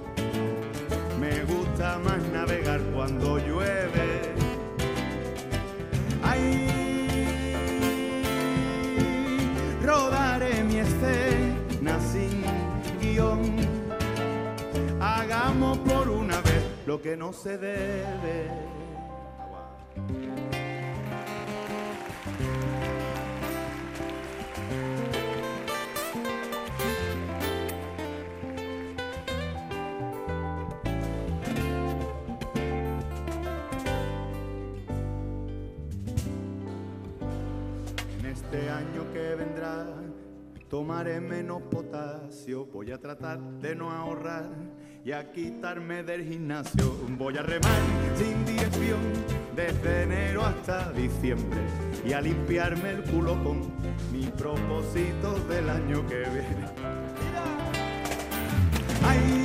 Lo 16.90 17.00
que 17.00 17.16
no 17.16 17.32
se 17.32 17.56
debe. 17.56 18.50
En 38.18 38.26
este 38.26 38.68
año 38.68 39.12
que 39.12 39.36
vendrá 39.36 40.09
tomaré 40.70 41.20
menos 41.20 41.62
potasio, 41.62 42.64
voy 42.66 42.92
a 42.92 42.98
tratar 42.98 43.40
de 43.60 43.74
no 43.74 43.90
ahorrar 43.90 44.48
y 45.04 45.10
a 45.10 45.32
quitarme 45.32 46.04
del 46.04 46.24
gimnasio. 46.24 46.94
Voy 47.18 47.36
a 47.36 47.42
remar 47.42 47.80
sin 48.16 48.44
dirección 48.46 49.00
desde 49.56 50.04
enero 50.04 50.44
hasta 50.44 50.92
diciembre 50.92 51.60
y 52.06 52.12
a 52.12 52.20
limpiarme 52.20 52.90
el 52.90 53.02
culo 53.02 53.42
con 53.42 53.62
mis 54.12 54.30
propósitos 54.30 55.48
del 55.48 55.68
año 55.68 56.06
que 56.06 56.18
viene. 56.18 56.66
¡Ay! 59.02 59.39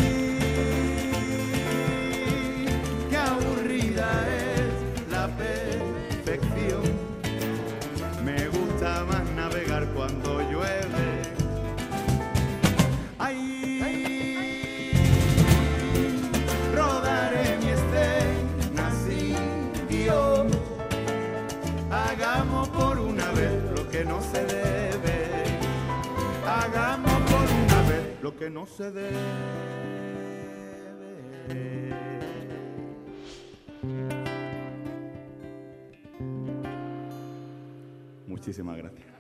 Que 28.46 28.52
no 28.52 28.68
se 28.68 28.92
debe. 28.92 29.10
Muchísimas 38.28 38.78
gracias. 38.78 39.15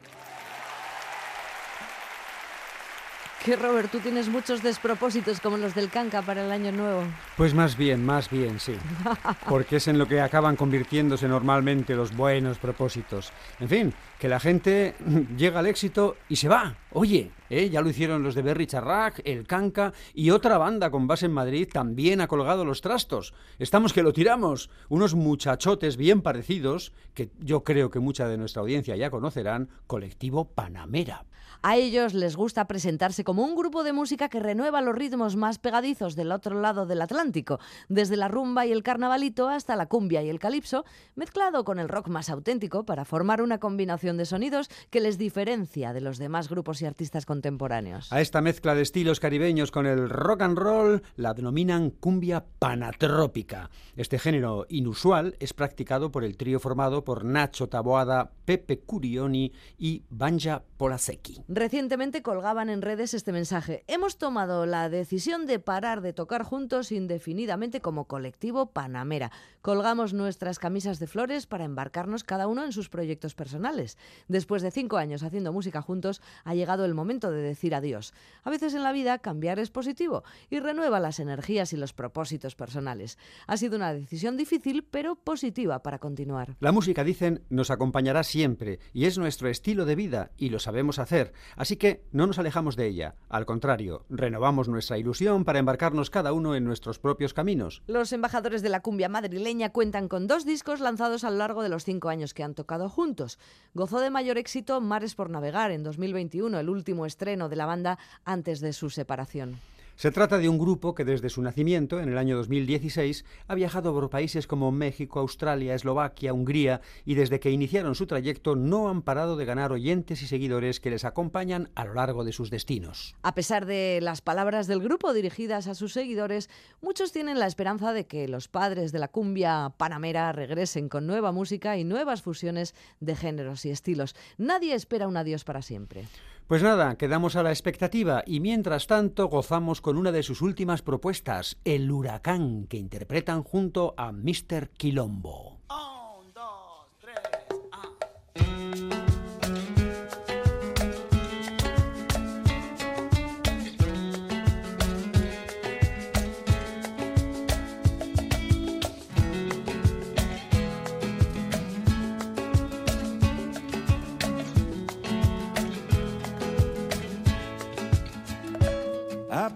Que 3.45 3.55
Robert, 3.55 3.91
tú 3.91 3.99
tienes 3.99 4.27
muchos 4.27 4.63
despropósitos 4.63 5.39
como 5.39 5.57
los 5.57 5.75
del 5.75 5.91
Canca 5.91 6.23
para 6.23 6.43
el 6.43 6.51
año 6.51 6.71
nuevo. 6.71 7.03
Pues 7.37 7.53
más 7.53 7.77
bien, 7.77 8.03
más 8.03 8.27
bien, 8.31 8.59
sí. 8.59 8.73
Porque 9.47 9.75
es 9.75 9.87
en 9.87 9.99
lo 9.99 10.07
que 10.07 10.19
acaban 10.19 10.55
convirtiéndose 10.55 11.27
normalmente 11.27 11.93
los 11.93 12.17
buenos 12.17 12.57
propósitos. 12.57 13.31
En 13.59 13.69
fin, 13.69 13.93
que 14.17 14.29
la 14.29 14.39
gente 14.39 14.95
llega 15.37 15.59
al 15.59 15.67
éxito 15.67 16.15
y 16.27 16.37
se 16.37 16.47
va. 16.47 16.75
Oye, 16.91 17.29
¿eh? 17.51 17.69
ya 17.69 17.81
lo 17.81 17.89
hicieron 17.89 18.23
los 18.23 18.33
de 18.33 18.41
Berry 18.41 18.65
Charrac, 18.65 19.21
el 19.23 19.45
Canca 19.45 19.93
y 20.15 20.31
otra 20.31 20.57
banda 20.57 20.89
con 20.89 21.05
base 21.05 21.27
en 21.27 21.33
Madrid 21.33 21.69
también 21.71 22.21
ha 22.21 22.27
colgado 22.27 22.65
los 22.65 22.81
trastos. 22.81 23.35
Estamos 23.59 23.93
que 23.93 24.01
lo 24.01 24.11
tiramos. 24.11 24.71
Unos 24.89 25.13
muchachotes 25.13 25.97
bien 25.97 26.23
parecidos, 26.23 26.93
que 27.13 27.29
yo 27.41 27.63
creo 27.63 27.91
que 27.91 27.99
mucha 27.99 28.27
de 28.27 28.39
nuestra 28.39 28.63
audiencia 28.63 28.95
ya 28.95 29.11
conocerán, 29.11 29.69
colectivo 29.85 30.45
Panamera. 30.45 31.25
A 31.67 31.77
ellos 31.77 32.13
les 32.13 32.35
gusta 32.35 32.67
presentarse 32.67 33.23
como 33.23 33.43
un 33.43 33.55
grupo 33.55 33.83
de 33.83 33.91
música 33.91 34.29
que 34.29 34.39
renueva 34.39 34.81
los 34.81 34.93
ritmos 34.93 35.35
más 35.35 35.57
pegadizos 35.57 36.15
del 36.15 36.31
otro 36.31 36.61
lado 36.61 36.85
del 36.85 37.01
Atlántico, 37.01 37.59
desde 37.89 38.17
la 38.17 38.27
rumba 38.27 38.67
y 38.67 38.71
el 38.71 38.83
carnavalito 38.83 39.49
hasta 39.49 39.75
la 39.75 39.87
cumbia 39.87 40.21
y 40.21 40.29
el 40.29 40.37
calipso, 40.37 40.85
mezclado 41.15 41.63
con 41.63 41.79
el 41.79 41.89
rock 41.89 42.07
más 42.07 42.29
auténtico 42.29 42.85
para 42.85 43.03
formar 43.03 43.41
una 43.41 43.57
combinación 43.59 44.15
de 44.15 44.25
sonidos 44.25 44.69
que 44.91 45.01
les 45.01 45.17
diferencia 45.17 45.91
de 45.91 46.01
los 46.01 46.19
demás 46.19 46.49
grupos 46.49 46.83
y 46.83 46.85
artistas 46.85 47.25
contemporáneos. 47.25 48.13
A 48.13 48.21
esta 48.21 48.41
mezcla 48.41 48.75
de 48.75 48.83
estilos 48.83 49.19
caribeños 49.19 49.71
con 49.71 49.87
el 49.87 50.07
rock 50.07 50.43
and 50.43 50.59
roll 50.59 51.01
la 51.15 51.33
denominan 51.33 51.89
cumbia 51.89 52.45
panatrópica. 52.59 53.71
Este 53.95 54.19
género 54.19 54.67
inusual 54.69 55.35
es 55.39 55.53
practicado 55.53 56.11
por 56.11 56.25
el 56.25 56.37
trío 56.37 56.59
formado 56.59 57.03
por 57.03 57.25
Nacho 57.25 57.69
Taboada, 57.69 58.33
Pepe 58.45 58.81
Curioni 58.81 59.51
y 59.79 60.03
Banja 60.11 60.61
Polasecki. 60.77 61.41
Recientemente 61.55 62.21
colgaban 62.21 62.69
en 62.69 62.81
redes 62.81 63.13
este 63.13 63.31
mensaje. 63.31 63.85
Hemos 63.87 64.17
tomado 64.17 64.65
la 64.65 64.89
decisión 64.89 65.45
de 65.45 65.57
parar 65.57 66.01
de 66.01 66.11
tocar 66.11 66.43
juntos 66.43 66.91
indefinidamente 66.91 67.79
como 67.79 68.09
colectivo 68.09 68.73
Panamera. 68.73 69.31
Colgamos 69.61 70.13
nuestras 70.13 70.59
camisas 70.59 70.99
de 70.99 71.07
flores 71.07 71.47
para 71.47 71.63
embarcarnos 71.63 72.25
cada 72.25 72.49
uno 72.49 72.65
en 72.65 72.73
sus 72.73 72.89
proyectos 72.89 73.35
personales. 73.35 73.97
Después 74.27 74.63
de 74.63 74.71
cinco 74.71 74.97
años 74.97 75.23
haciendo 75.23 75.53
música 75.53 75.81
juntos, 75.81 76.21
ha 76.43 76.55
llegado 76.55 76.83
el 76.83 76.93
momento 76.93 77.31
de 77.31 77.41
decir 77.41 77.73
adiós. 77.73 78.13
A 78.43 78.49
veces 78.49 78.73
en 78.73 78.83
la 78.83 78.91
vida 78.91 79.19
cambiar 79.19 79.57
es 79.57 79.71
positivo 79.71 80.25
y 80.49 80.59
renueva 80.59 80.99
las 80.99 81.21
energías 81.21 81.71
y 81.71 81.77
los 81.77 81.93
propósitos 81.93 82.55
personales. 82.55 83.17
Ha 83.47 83.55
sido 83.55 83.77
una 83.77 83.93
decisión 83.93 84.35
difícil, 84.35 84.83
pero 84.83 85.15
positiva 85.15 85.81
para 85.83 85.99
continuar. 85.99 86.57
La 86.59 86.73
música, 86.73 87.05
dicen, 87.05 87.43
nos 87.47 87.71
acompañará 87.71 88.23
siempre 88.23 88.79
y 88.91 89.05
es 89.05 89.17
nuestro 89.17 89.47
estilo 89.47 89.85
de 89.85 89.95
vida 89.95 90.31
y 90.35 90.49
lo 90.49 90.59
sabemos 90.59 90.99
hacer. 90.99 91.31
Así 91.55 91.75
que 91.77 92.03
no 92.11 92.27
nos 92.27 92.39
alejamos 92.39 92.75
de 92.75 92.87
ella. 92.87 93.15
Al 93.29 93.45
contrario, 93.45 94.05
renovamos 94.09 94.67
nuestra 94.67 94.97
ilusión 94.97 95.45
para 95.45 95.59
embarcarnos 95.59 96.09
cada 96.09 96.33
uno 96.33 96.55
en 96.55 96.63
nuestros 96.63 96.99
propios 96.99 97.33
caminos. 97.33 97.81
Los 97.87 98.13
embajadores 98.13 98.61
de 98.61 98.69
la 98.69 98.81
cumbia 98.81 99.09
madrileña 99.09 99.71
cuentan 99.71 100.07
con 100.07 100.27
dos 100.27 100.45
discos 100.45 100.79
lanzados 100.79 101.23
a 101.23 101.29
lo 101.29 101.37
largo 101.37 101.63
de 101.63 101.69
los 101.69 101.83
cinco 101.83 102.09
años 102.09 102.33
que 102.33 102.43
han 102.43 102.55
tocado 102.55 102.89
juntos. 102.89 103.39
Gozó 103.73 103.99
de 103.99 104.09
mayor 104.09 104.37
éxito 104.37 104.81
Mares 104.81 105.15
por 105.15 105.29
Navegar 105.29 105.71
en 105.71 105.83
2021, 105.83 106.59
el 106.59 106.69
último 106.69 107.05
estreno 107.05 107.49
de 107.49 107.55
la 107.55 107.65
banda 107.65 107.99
antes 108.23 108.59
de 108.59 108.73
su 108.73 108.89
separación. 108.89 109.59
Se 109.97 110.11
trata 110.11 110.37
de 110.39 110.49
un 110.49 110.57
grupo 110.57 110.93
que 110.93 111.05
desde 111.05 111.29
su 111.29 111.41
nacimiento, 111.41 112.01
en 112.01 112.09
el 112.09 112.17
año 112.17 112.35
2016, 112.35 113.23
ha 113.47 113.55
viajado 113.55 113.93
por 113.93 114.09
países 114.09 114.45
como 114.45 114.69
México, 114.73 115.21
Australia, 115.21 115.73
Eslovaquia, 115.73 116.33
Hungría 116.33 116.81
y 117.05 117.15
desde 117.15 117.39
que 117.39 117.49
iniciaron 117.49 117.95
su 117.95 118.05
trayecto 118.05 118.57
no 118.57 118.89
han 118.89 119.03
parado 119.03 119.37
de 119.37 119.45
ganar 119.45 119.71
oyentes 119.71 120.21
y 120.21 120.27
seguidores 120.27 120.81
que 120.81 120.89
les 120.89 121.05
acompañan 121.05 121.69
a 121.75 121.85
lo 121.85 121.93
largo 121.93 122.25
de 122.25 122.33
sus 122.33 122.49
destinos. 122.49 123.15
A 123.23 123.35
pesar 123.35 123.65
de 123.65 123.99
las 124.01 124.19
palabras 124.19 124.67
del 124.67 124.81
grupo 124.81 125.13
dirigidas 125.13 125.67
a 125.67 125.75
sus 125.75 125.93
seguidores, 125.93 126.49
muchos 126.81 127.13
tienen 127.13 127.39
la 127.39 127.47
esperanza 127.47 127.93
de 127.93 128.05
que 128.05 128.27
los 128.27 128.49
padres 128.49 128.91
de 128.91 128.99
la 128.99 129.07
cumbia 129.07 129.75
panamera 129.77 130.33
regresen 130.33 130.89
con 130.89 131.07
nueva 131.07 131.31
música 131.31 131.77
y 131.77 131.85
nuevas 131.85 132.21
fusiones 132.21 132.75
de 132.99 133.15
géneros 133.15 133.65
y 133.65 133.69
estilos. 133.69 134.13
Nadie 134.37 134.75
espera 134.75 135.07
un 135.07 135.15
adiós 135.15 135.45
para 135.45 135.61
siempre. 135.61 136.05
Pues 136.47 136.61
nada, 136.61 136.95
quedamos 136.95 137.35
a 137.35 137.41
la 137.41 137.49
expectativa 137.49 138.23
y 138.23 138.39
mientras 138.39 138.85
tanto 138.85 139.27
gozamos 139.29 139.81
con 139.81 139.97
una 139.97 140.11
de 140.11 140.21
sus 140.21 140.43
últimas 140.43 140.83
propuestas, 140.83 141.57
El 141.63 141.91
Huracán, 141.91 142.67
que 142.67 142.77
interpretan 142.77 143.41
junto 143.41 143.95
a 143.97 144.11
Mr. 144.11 144.69
Quilombo. 144.77 145.54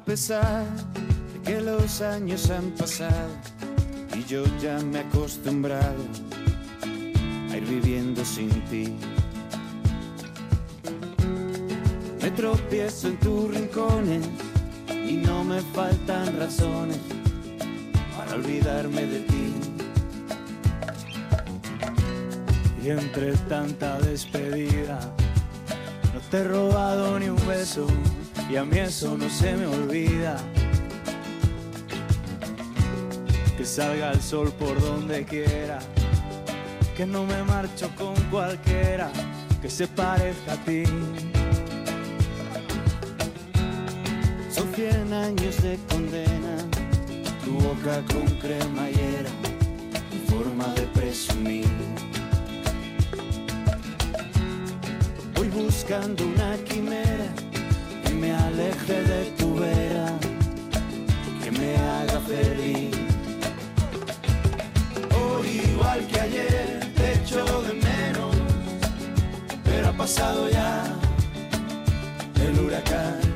De 0.09 0.65
que 1.45 1.61
los 1.61 2.01
años 2.01 2.49
han 2.49 2.71
pasado 2.71 3.29
y 4.17 4.23
yo 4.23 4.43
ya 4.59 4.79
me 4.79 4.97
he 4.97 5.01
acostumbrado 5.01 6.03
a 7.51 7.55
ir 7.55 7.63
viviendo 7.63 8.25
sin 8.25 8.49
ti. 8.71 8.95
Me 12.23 12.31
tropiezo 12.31 13.09
en 13.09 13.19
tus 13.19 13.53
rincones 13.53 14.27
y 14.89 15.17
no 15.17 15.43
me 15.43 15.61
faltan 15.75 16.39
razones 16.39 16.97
para 18.17 18.33
olvidarme 18.33 19.05
de 19.05 19.19
ti. 19.19 19.53
Y 22.83 22.89
entre 22.89 23.33
tanta 23.47 23.99
despedida, 23.99 24.99
no 26.15 26.19
te 26.31 26.37
he 26.37 26.43
robado 26.45 27.19
ni 27.19 27.29
un 27.29 27.47
beso 27.47 27.85
y 28.49 28.55
a 28.55 28.65
mí 28.65 28.79
eso 28.79 29.15
no 29.15 29.29
se 29.29 29.55
me 29.55 29.67
olvida. 29.67 30.37
Que 33.57 33.65
salga 33.65 34.11
el 34.11 34.21
sol 34.21 34.51
por 34.57 34.79
donde 34.81 35.23
quiera, 35.25 35.79
que 36.97 37.05
no 37.05 37.25
me 37.25 37.43
marcho 37.43 37.89
con 37.95 38.15
cualquiera 38.31 39.11
que 39.61 39.69
se 39.69 39.87
parezca 39.87 40.53
a 40.53 40.57
ti. 40.63 40.83
Son 44.49 44.73
cien 44.73 45.13
años 45.13 45.61
de 45.61 45.77
condena, 45.89 46.55
tu 47.43 47.51
boca 47.51 48.01
con 48.11 48.25
cremallera, 48.39 49.29
mi 50.11 50.19
forma 50.27 50.73
de 50.73 50.83
presumir. 50.99 51.67
Voy 55.35 55.49
buscando 55.49 56.25
una 56.25 56.57
quimera 56.63 57.48
me 58.19 58.31
aleje 58.33 59.01
de 59.03 59.25
tu 59.37 59.55
vera, 59.55 60.07
que 61.41 61.51
me 61.51 61.75
haga 61.77 62.19
feliz. 62.19 62.95
Hoy 65.17 65.47
igual 65.71 66.05
que 66.07 66.19
ayer 66.19 66.79
te 66.95 67.13
echo 67.13 67.45
de 67.61 67.73
menos, 67.73 68.35
pero 69.63 69.89
ha 69.89 69.93
pasado 69.93 70.49
ya 70.49 70.83
el 72.43 72.59
huracán. 72.59 73.28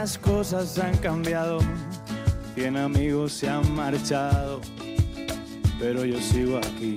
Las 0.00 0.16
cosas 0.16 0.78
han 0.78 0.96
cambiado, 0.96 1.58
cien 2.54 2.78
amigos 2.78 3.34
se 3.34 3.50
han 3.50 3.70
marchado, 3.74 4.62
pero 5.78 6.06
yo 6.06 6.18
sigo 6.18 6.56
aquí. 6.56 6.96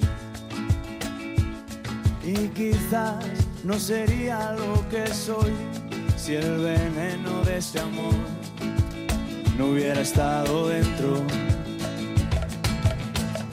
Y 2.23 2.47
quizás 2.59 3.25
no 3.65 3.77
sería 3.77 4.53
lo 4.53 4.87
que 4.87 5.05
soy 5.07 5.51
si 6.15 6.35
el 6.35 6.59
veneno 6.59 7.43
de 7.43 7.57
este 7.57 7.81
amor 7.81 8.15
no 9.57 9.65
hubiera 9.71 9.99
estado 9.99 10.69
dentro. 10.69 11.21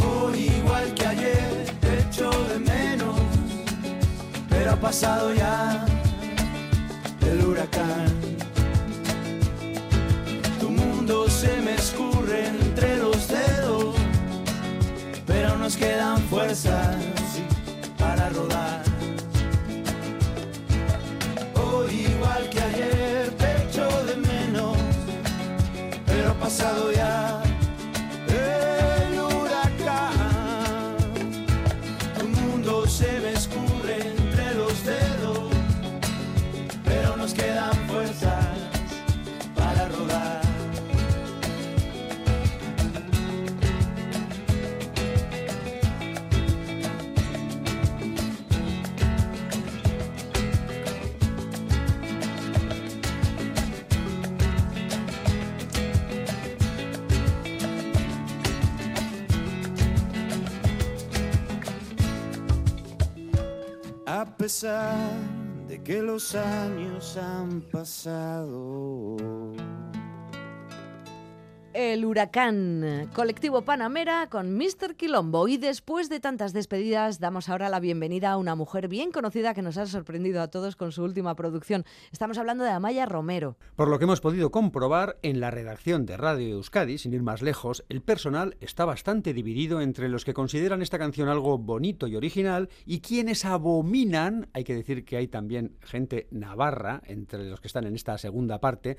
Hoy 0.07 0.48
igual 0.61 0.94
que 0.94 1.07
ayer 1.07 1.66
te 1.80 1.98
echo 1.98 2.30
de 2.51 2.61
menos, 2.61 3.18
pero 4.48 4.70
ha 4.74 4.76
pasado 4.76 5.34
ya 5.34 5.84
el 7.26 7.44
huracán. 7.44 8.19
Se 11.41 11.59
me 11.62 11.74
escurre 11.74 12.49
entre 12.49 12.99
los 12.99 13.26
dedos, 13.26 13.95
pero 15.26 15.57
nos 15.57 15.74
quedan 15.74 16.18
fuerzas 16.28 16.97
para 17.99 18.28
rodar. 18.28 18.82
Hoy 21.55 22.07
igual 22.14 22.47
que 22.51 22.61
ayer 22.61 23.30
te 23.38 23.49
echo 23.62 23.88
de 24.05 24.16
menos, 24.16 24.76
pero 26.05 26.34
pasado 26.34 26.93
ya 26.93 27.39
pesar 64.41 65.12
de 65.68 65.82
que 65.82 66.01
los 66.01 66.34
años 66.34 67.14
han 67.18 67.61
pasado. 67.61 69.39
El 71.83 72.05
huracán, 72.05 73.09
colectivo 73.14 73.62
Panamera 73.62 74.28
con 74.28 74.55
Mr. 74.55 74.97
Quilombo. 74.97 75.49
Y 75.49 75.57
después 75.57 76.11
de 76.11 76.20
tantas 76.20 76.53
despedidas, 76.53 77.20
damos 77.20 77.49
ahora 77.49 77.70
la 77.70 77.81
bienvenida 77.81 78.33
a 78.33 78.37
una 78.37 78.55
mujer 78.55 78.87
bien 78.87 79.11
conocida 79.11 79.55
que 79.55 79.62
nos 79.62 79.78
ha 79.78 79.87
sorprendido 79.87 80.43
a 80.43 80.49
todos 80.49 80.76
con 80.76 80.93
su 80.93 81.03
última 81.03 81.35
producción. 81.37 81.87
Estamos 82.12 82.37
hablando 82.37 82.64
de 82.64 82.70
Amaya 82.70 83.07
Romero. 83.07 83.57
Por 83.76 83.89
lo 83.89 83.99
que 83.99 84.05
hemos 84.05 84.20
podido 84.20 84.51
comprobar 84.51 85.16
en 85.22 85.41
la 85.41 85.51
redacción 85.51 86.05
de 86.05 86.18
Radio 86.18 86.57
Euskadi, 86.57 86.99
sin 86.99 87.14
ir 87.14 87.22
más 87.22 87.41
lejos, 87.41 87.83
el 87.89 88.03
personal 88.03 88.59
está 88.61 88.85
bastante 88.85 89.33
dividido 89.33 89.81
entre 89.81 90.11
los 90.11 90.26
que 90.26 90.35
consideran 90.35 90.83
esta 90.83 90.99
canción 90.99 91.31
algo 91.31 91.57
bonito 91.57 92.07
y 92.09 92.14
original 92.14 92.68
y 92.85 93.01
quienes 93.01 93.47
abominan, 93.47 94.51
hay 94.53 94.64
que 94.64 94.74
decir 94.74 95.07
que 95.07 95.16
hay 95.16 95.28
también 95.28 95.78
gente 95.81 96.28
navarra 96.31 97.01
entre 97.07 97.49
los 97.49 97.59
que 97.59 97.68
están 97.68 97.87
en 97.87 97.95
esta 97.95 98.18
segunda 98.18 98.61
parte, 98.61 98.99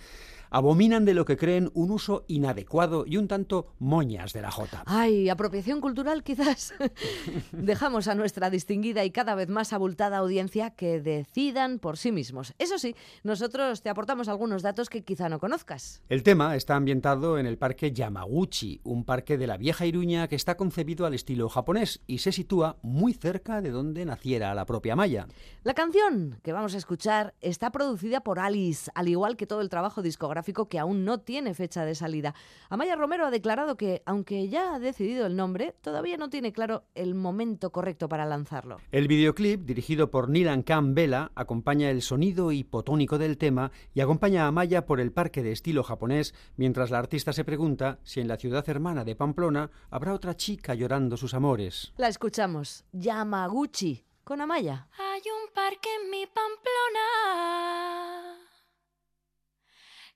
abominan 0.50 1.06
de 1.06 1.14
lo 1.14 1.26
que 1.26 1.38
creen 1.38 1.70
un 1.76 1.92
uso 1.92 2.26
inadecuado 2.28 2.71
y 3.06 3.18
un 3.18 3.28
tanto 3.28 3.68
moñas 3.80 4.32
de 4.32 4.42
la 4.42 4.50
Jota. 4.50 4.84
Ay, 4.86 5.28
apropiación 5.28 5.82
cultural 5.82 6.24
quizás. 6.24 6.74
Dejamos 7.52 8.08
a 8.08 8.16
nuestra 8.16 8.50
distinguida 8.50 9.04
y 9.04 9.12
cada 9.12 9.36
vez 9.36 9.50
más 9.50 9.74
abultada 9.74 10.18
audiencia 10.18 10.70
que 10.70 11.02
decidan 11.02 11.80
por 11.80 11.98
sí 11.98 12.14
mismos. 12.14 12.54
Eso 12.60 12.80
sí, 12.80 12.96
nosotros 13.24 13.82
te 13.82 13.90
aportamos 13.90 14.30
algunos 14.30 14.62
datos 14.62 14.90
que 14.90 15.04
quizá 15.04 15.28
no 15.28 15.40
conozcas. 15.40 16.02
El 16.08 16.24
tema 16.24 16.56
está 16.56 16.76
ambientado 16.76 17.38
en 17.38 17.46
el 17.46 17.58
parque 17.58 17.92
Yamaguchi, 17.92 18.80
un 18.86 19.04
parque 19.04 19.38
de 19.38 19.48
la 19.48 19.58
vieja 19.58 19.86
Iruña 19.86 20.30
que 20.30 20.36
está 20.36 20.56
concebido 20.56 21.06
al 21.06 21.14
estilo 21.14 21.50
japonés 21.50 22.02
y 22.08 22.20
se 22.20 22.32
sitúa 22.32 22.78
muy 22.82 23.14
cerca 23.14 23.62
de 23.62 23.72
donde 23.72 24.06
naciera 24.06 24.56
la 24.56 24.66
propia 24.66 24.96
Maya. 24.96 25.28
La 25.64 25.74
canción 25.74 26.40
que 26.42 26.54
vamos 26.54 26.74
a 26.74 26.78
escuchar 26.78 27.34
está 27.42 27.72
producida 27.72 28.22
por 28.22 28.40
Alice, 28.40 28.90
al 28.96 29.10
igual 29.10 29.36
que 29.36 29.46
todo 29.46 29.60
el 29.60 29.70
trabajo 29.70 30.02
discográfico 30.02 30.70
que 30.70 30.80
aún 30.80 31.04
no 31.04 31.20
tiene 31.20 31.54
fecha 31.54 31.84
de 31.84 31.96
salida. 31.96 32.34
Amaya 32.70 32.96
Romero 32.96 33.26
ha 33.26 33.32
declarado 33.32 33.76
que, 33.76 34.02
aunque 34.06 34.48
ya 34.48 34.76
ha 34.76 34.80
decidido 34.80 35.26
el 35.26 35.36
nombre, 35.36 35.76
todavía 35.82 36.18
no 36.18 36.30
tiene 36.30 36.54
claro 36.54 36.84
el 36.96 37.16
momento 37.16 37.72
correcto 37.72 38.08
para 38.08 38.26
lanzarlo. 38.26 38.78
El 38.92 39.08
videoclip, 39.08 39.62
dirigido 39.62 40.10
por 40.12 40.30
Nilan 40.30 40.64
Khan 40.64 40.94
Vela, 40.94 41.32
acompaña 41.36 41.90
el 41.90 42.02
sonido 42.02 42.52
hipotónico 42.52 43.18
del 43.18 43.38
tema 43.38 43.72
y 43.94 44.02
acompaña 44.02 44.48
a 44.48 44.52
Maya 44.52 44.86
por 44.86 45.00
el 45.00 45.12
parque 45.12 45.44
de 45.44 45.52
estilo 45.52 45.84
japonés, 45.84 46.34
mientras 46.56 46.92
la 46.92 47.00
artista 47.00 47.34
se 47.34 47.44
pregunta 47.44 48.00
si 48.04 48.20
en 48.20 48.28
la 48.28 48.38
ciudad 48.38 48.68
hermana 48.70 49.04
de 49.04 49.16
Pamplona 49.16 49.70
habrá 49.90 50.14
otra 50.14 50.36
chica 50.36 50.74
llorando 50.74 51.18
sus 51.18 51.34
amores. 51.34 51.94
La 51.98 52.08
escuchamos. 52.08 52.86
Yamaguchi, 52.92 54.06
con 54.24 54.42
Amaya. 54.42 54.88
Hay 54.98 55.22
un 55.22 55.54
parque 55.54 55.90
en 56.02 56.10
mi 56.10 56.26
Pamplona 56.26 56.72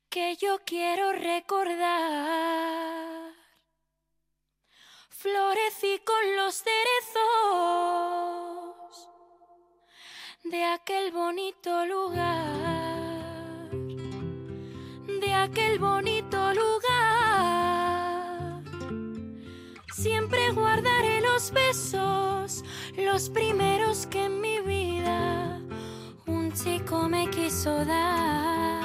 que 0.09 0.35
yo 0.37 0.59
quiero 0.65 1.11
recordar. 1.13 2.55
Florecí 5.09 5.99
con 6.05 6.35
los 6.37 6.55
cerezos 6.55 7.15
de 10.43 10.63
aquel 10.65 11.11
bonito 11.11 11.85
lugar, 11.85 13.71
de 15.19 15.33
aquel 15.33 15.79
bonito 15.79 16.53
lugar. 16.53 16.75
Siempre 19.91 20.51
guardaré 20.51 21.21
los 21.21 21.51
besos, 21.51 22.63
los 22.95 23.29
primeros 23.29 24.05
que 24.05 24.25
en 24.25 24.41
mi 24.41 24.59
vida 24.59 25.59
un 26.27 26.51
chico 26.53 27.09
me 27.09 27.27
quiso 27.29 27.83
dar. 27.85 28.84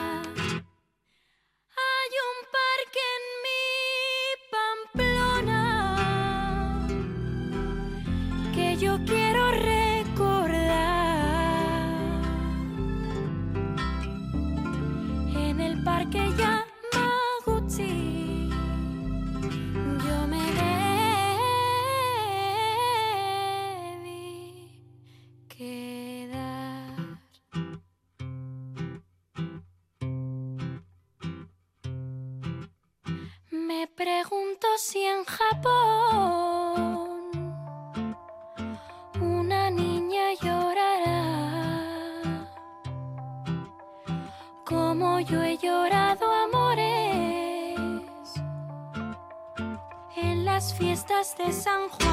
ah 51.43 52.10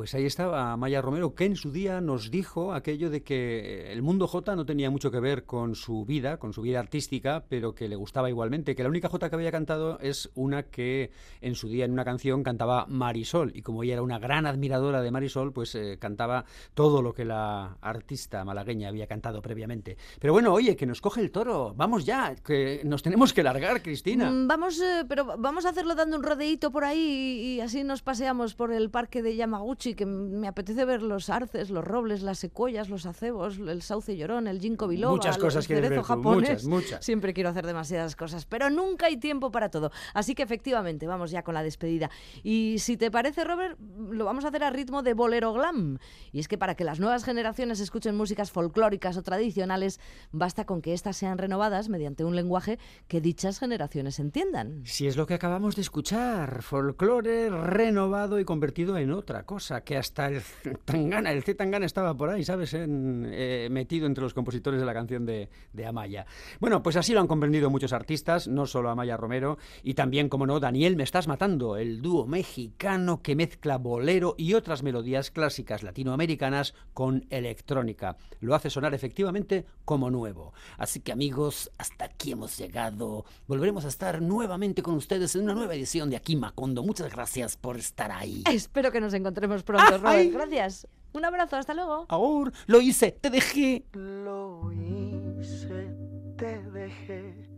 pues 0.00 0.14
ahí 0.14 0.24
estaba 0.24 0.74
Maya 0.78 1.02
Romero, 1.02 1.34
que 1.34 1.44
en 1.44 1.56
su 1.56 1.72
día 1.72 2.00
nos 2.00 2.30
dijo 2.30 2.72
aquello 2.72 3.10
de 3.10 3.22
que 3.22 3.92
el 3.92 4.00
mundo 4.00 4.26
J 4.26 4.56
no 4.56 4.64
tenía 4.64 4.88
mucho 4.88 5.10
que 5.10 5.20
ver 5.20 5.44
con 5.44 5.74
su 5.74 6.06
vida, 6.06 6.38
con 6.38 6.54
su 6.54 6.62
vida 6.62 6.80
artística, 6.80 7.44
pero 7.50 7.74
que 7.74 7.86
le 7.86 7.96
gustaba 7.96 8.30
igualmente, 8.30 8.74
que 8.74 8.82
la 8.82 8.88
única 8.88 9.10
J 9.10 9.28
que 9.28 9.36
había 9.36 9.52
cantado 9.52 9.98
es 10.00 10.30
una 10.34 10.62
que 10.62 11.10
en 11.42 11.54
su 11.54 11.68
día 11.68 11.84
en 11.84 11.92
una 11.92 12.06
canción 12.06 12.42
cantaba 12.42 12.86
Marisol, 12.88 13.52
y 13.54 13.60
como 13.60 13.82
ella 13.82 13.92
era 13.92 14.02
una 14.02 14.18
gran 14.18 14.46
admiradora 14.46 15.02
de 15.02 15.10
Marisol, 15.10 15.52
pues 15.52 15.74
eh, 15.74 15.98
cantaba 16.00 16.46
todo 16.72 17.02
lo 17.02 17.12
que 17.12 17.26
la 17.26 17.76
artista 17.82 18.42
malagueña 18.42 18.88
había 18.88 19.06
cantado 19.06 19.42
previamente. 19.42 19.98
Pero 20.18 20.32
bueno, 20.32 20.54
oye, 20.54 20.76
que 20.76 20.86
nos 20.86 21.02
coge 21.02 21.20
el 21.20 21.30
toro, 21.30 21.74
vamos 21.76 22.06
ya, 22.06 22.36
que 22.36 22.80
nos 22.86 23.02
tenemos 23.02 23.34
que 23.34 23.42
largar, 23.42 23.82
Cristina. 23.82 24.30
Mm, 24.30 24.48
Vamos, 24.48 24.80
eh, 24.80 25.04
pero 25.06 25.36
vamos 25.36 25.66
a 25.66 25.68
hacerlo 25.68 25.94
dando 25.94 26.16
un 26.16 26.22
rodeíto 26.22 26.70
por 26.70 26.84
ahí 26.84 27.56
y 27.56 27.60
así 27.60 27.84
nos 27.84 28.00
paseamos 28.00 28.54
por 28.54 28.72
el 28.72 28.88
parque 28.88 29.22
de 29.22 29.36
Yamaguchi, 29.36 29.89
que 29.94 30.06
me 30.06 30.48
apetece 30.48 30.84
ver 30.84 31.02
los 31.02 31.30
arces, 31.30 31.70
los 31.70 31.84
robles, 31.84 32.22
las 32.22 32.38
secuoyas, 32.38 32.88
los 32.88 33.06
acebos, 33.06 33.58
el 33.58 33.82
sauce 33.82 34.16
llorón, 34.16 34.46
el 34.46 34.60
ginkgo 34.60 34.88
biloba, 34.88 35.14
Muchas 35.14 35.38
cosas 35.38 35.68
el 35.70 35.82
cerezo 35.82 36.02
japonés. 36.02 36.64
muchas, 36.64 36.64
muchas. 36.64 37.04
Siempre 37.04 37.34
quiero 37.34 37.50
hacer 37.50 37.66
demasiadas 37.66 38.16
cosas, 38.16 38.46
pero 38.46 38.70
nunca 38.70 39.06
hay 39.06 39.16
tiempo 39.16 39.50
para 39.50 39.70
todo. 39.70 39.90
Así 40.14 40.34
que 40.34 40.42
efectivamente, 40.42 41.06
vamos 41.06 41.30
ya 41.30 41.42
con 41.42 41.54
la 41.54 41.62
despedida. 41.62 42.10
Y 42.42 42.76
si 42.78 42.96
te 42.96 43.10
parece, 43.10 43.44
Robert, 43.44 43.78
lo 43.80 44.24
vamos 44.24 44.44
a 44.44 44.48
hacer 44.48 44.64
a 44.64 44.70
ritmo 44.70 45.02
de 45.02 45.14
bolero 45.14 45.52
glam. 45.52 45.98
Y 46.32 46.40
es 46.40 46.48
que 46.48 46.58
para 46.58 46.74
que 46.74 46.84
las 46.84 47.00
nuevas 47.00 47.24
generaciones 47.24 47.80
escuchen 47.80 48.16
músicas 48.16 48.50
folclóricas 48.50 49.16
o 49.16 49.22
tradicionales, 49.22 50.00
basta 50.32 50.64
con 50.64 50.82
que 50.82 50.92
éstas 50.92 51.16
sean 51.16 51.38
renovadas 51.38 51.88
mediante 51.88 52.24
un 52.24 52.36
lenguaje 52.36 52.78
que 53.08 53.20
dichas 53.20 53.58
generaciones 53.58 54.18
entiendan. 54.18 54.82
Si 54.84 55.06
es 55.06 55.16
lo 55.16 55.26
que 55.26 55.34
acabamos 55.34 55.76
de 55.76 55.82
escuchar, 55.82 56.62
folclore 56.62 57.50
renovado 57.50 58.38
y 58.38 58.44
convertido 58.44 58.96
en 58.98 59.12
otra 59.12 59.44
cosa, 59.44 59.79
que 59.80 59.96
hasta 59.96 60.28
el 60.28 60.42
Tangana, 60.84 61.32
el 61.32 61.42
C 61.42 61.54
Tangana 61.54 61.86
estaba 61.86 62.14
por 62.14 62.30
ahí, 62.30 62.44
¿sabes? 62.44 62.74
En, 62.74 63.26
eh, 63.30 63.68
metido 63.70 64.06
entre 64.06 64.22
los 64.22 64.34
compositores 64.34 64.80
de 64.80 64.86
la 64.86 64.94
canción 64.94 65.26
de, 65.26 65.48
de 65.72 65.86
Amaya. 65.86 66.26
Bueno, 66.60 66.82
pues 66.82 66.96
así 66.96 67.12
lo 67.12 67.20
han 67.20 67.26
comprendido 67.26 67.70
muchos 67.70 67.92
artistas, 67.92 68.48
no 68.48 68.66
solo 68.66 68.90
Amaya 68.90 69.16
Romero, 69.16 69.58
y 69.82 69.94
también, 69.94 70.28
como 70.28 70.46
no, 70.46 70.60
Daniel 70.60 70.96
Me 70.96 71.02
Estás 71.02 71.28
Matando, 71.28 71.76
el 71.76 72.02
dúo 72.02 72.26
mexicano 72.26 73.22
que 73.22 73.36
mezcla 73.36 73.78
bolero 73.78 74.34
y 74.36 74.54
otras 74.54 74.82
melodías 74.82 75.30
clásicas 75.30 75.82
latinoamericanas 75.82 76.74
con 76.94 77.26
electrónica. 77.30 78.16
Lo 78.40 78.54
hace 78.54 78.70
sonar 78.70 78.94
efectivamente 78.94 79.66
como 79.84 80.10
nuevo. 80.10 80.52
Así 80.78 81.00
que 81.00 81.12
amigos, 81.12 81.70
hasta 81.78 82.06
aquí 82.06 82.32
hemos 82.32 82.56
llegado. 82.58 83.24
Volveremos 83.46 83.84
a 83.84 83.88
estar 83.88 84.22
nuevamente 84.22 84.82
con 84.82 84.94
ustedes 84.94 85.34
en 85.34 85.42
una 85.42 85.54
nueva 85.54 85.74
edición 85.74 86.10
de 86.10 86.16
Aquí 86.16 86.36
Macondo. 86.36 86.82
Muchas 86.82 87.12
gracias 87.12 87.56
por 87.56 87.76
estar 87.76 88.10
ahí. 88.12 88.44
Espero 88.50 88.92
que 88.92 89.00
nos 89.00 89.14
encontremos 89.14 89.62
pronto, 89.70 89.98
Robert. 89.98 90.06
Ay. 90.06 90.30
Gracias. 90.30 90.86
Un 91.12 91.24
abrazo, 91.24 91.56
hasta 91.56 91.74
luego. 91.74 92.06
Ahora 92.08 92.52
lo 92.66 92.80
hice, 92.80 93.12
te 93.12 93.30
dejé. 93.30 93.84
Lo 93.92 94.70
hice, 94.72 95.92
te 96.36 96.62
dejé, 96.70 97.48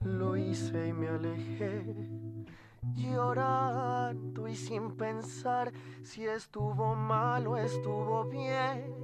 lo 0.00 0.36
hice 0.36 0.88
y 0.88 0.92
me 0.94 1.08
alejé, 1.08 1.94
llorando 2.94 4.48
y 4.48 4.56
sin 4.56 4.96
pensar 4.96 5.72
si 6.02 6.24
estuvo 6.24 6.94
mal 6.94 7.46
o 7.46 7.56
estuvo 7.58 8.24
bien. 8.24 8.94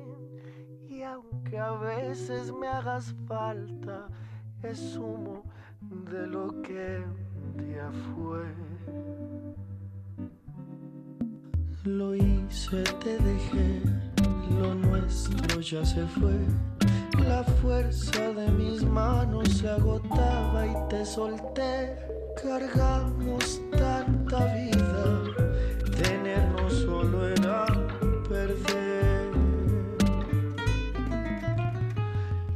Y 0.88 1.02
aunque 1.02 1.58
a 1.58 1.72
veces 1.72 2.50
me 2.52 2.68
hagas 2.68 3.14
falta, 3.26 4.08
es 4.62 4.96
humo 4.96 5.42
de 5.80 6.26
lo 6.26 6.62
que 6.62 7.04
un 7.04 7.56
día 7.58 7.90
fue. 8.14 9.41
Lo 11.84 12.14
hice, 12.14 12.84
te 13.02 13.18
dejé, 13.18 13.82
lo 14.56 14.72
nuestro 14.72 15.60
ya 15.60 15.84
se 15.84 16.06
fue. 16.06 16.38
La 17.26 17.42
fuerza 17.42 18.32
de 18.34 18.48
mis 18.52 18.84
manos 18.84 19.48
se 19.48 19.68
agotaba 19.68 20.64
y 20.64 20.88
te 20.88 21.04
solté. 21.04 21.96
Cargamos 22.40 23.60
tanta 23.72 24.44
vida, 24.54 25.24
tenernos 26.00 26.72
solo 26.72 27.26
era 27.26 27.66
perder. 28.28 29.32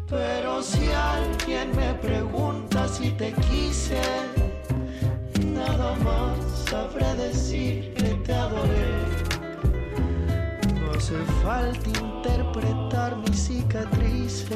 Pero 0.08 0.62
si 0.62 0.88
alguien 0.92 1.74
me 1.74 1.94
pregunta 1.94 2.86
si 2.86 3.10
te 3.10 3.32
quise, 3.50 4.00
nada 5.52 5.96
más 6.04 6.38
sabré 6.70 7.12
decir 7.16 7.92
que 7.94 8.14
te 8.24 8.32
adoré. 8.32 8.95
Hace 11.06 11.24
falta 11.44 11.88
interpretar 12.00 13.16
mis 13.18 13.38
cicatrices. 13.38 14.50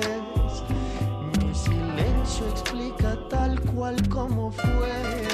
Mi 1.38 1.55
silencio 1.55 2.48
explica 2.48 3.16
tal 3.28 3.61
cual 3.72 3.96
como 4.09 4.51
fue. 4.51 5.28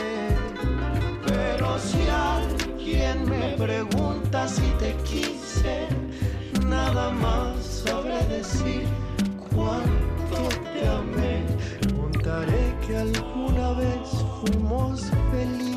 Pero 1.26 1.78
si 1.78 2.06
alguien 2.10 3.30
me 3.30 3.56
pregunta 3.56 4.42
así 4.42 4.70
te 4.78 4.94
quise, 5.04 5.88
nada 6.66 7.10
más 7.12 7.64
sabré 7.64 8.22
decir 8.26 8.86
cuánto 9.54 10.50
te 10.74 10.86
amé. 10.86 11.46
Contaré 11.98 12.74
que 12.86 12.94
alguna 12.94 13.72
vez 13.72 14.06
fuimos 14.42 15.00
felices 15.30 15.75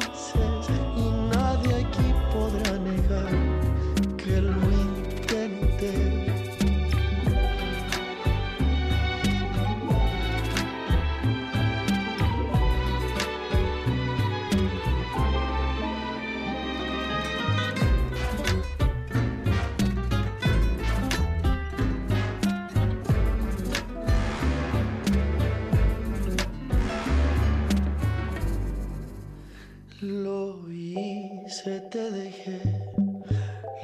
Lo 30.10 30.68
hice, 30.72 31.82
te 31.92 32.10
dejé, 32.10 32.60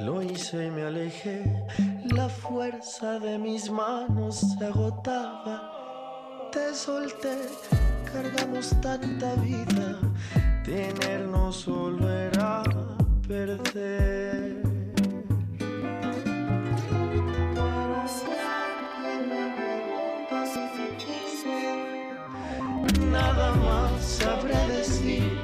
lo 0.00 0.20
hice 0.20 0.66
y 0.66 0.70
me 0.72 0.82
alejé. 0.82 1.44
La 2.16 2.28
fuerza 2.28 3.20
de 3.20 3.38
mis 3.38 3.70
manos 3.70 4.40
se 4.58 4.64
agotaba. 4.64 6.50
Te 6.50 6.74
solté, 6.74 7.36
cargamos 8.12 8.74
tanta 8.80 9.36
vida. 9.36 10.00
Tenernos 10.64 11.58
solo 11.58 12.10
era 12.10 12.64
perder. 13.28 14.62
Nada 23.12 23.54
más 23.54 24.04
sabré 24.04 24.58
decir 24.66 25.35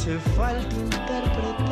hace 0.00 0.18
falta 0.34 0.76
interpretar 0.76 1.69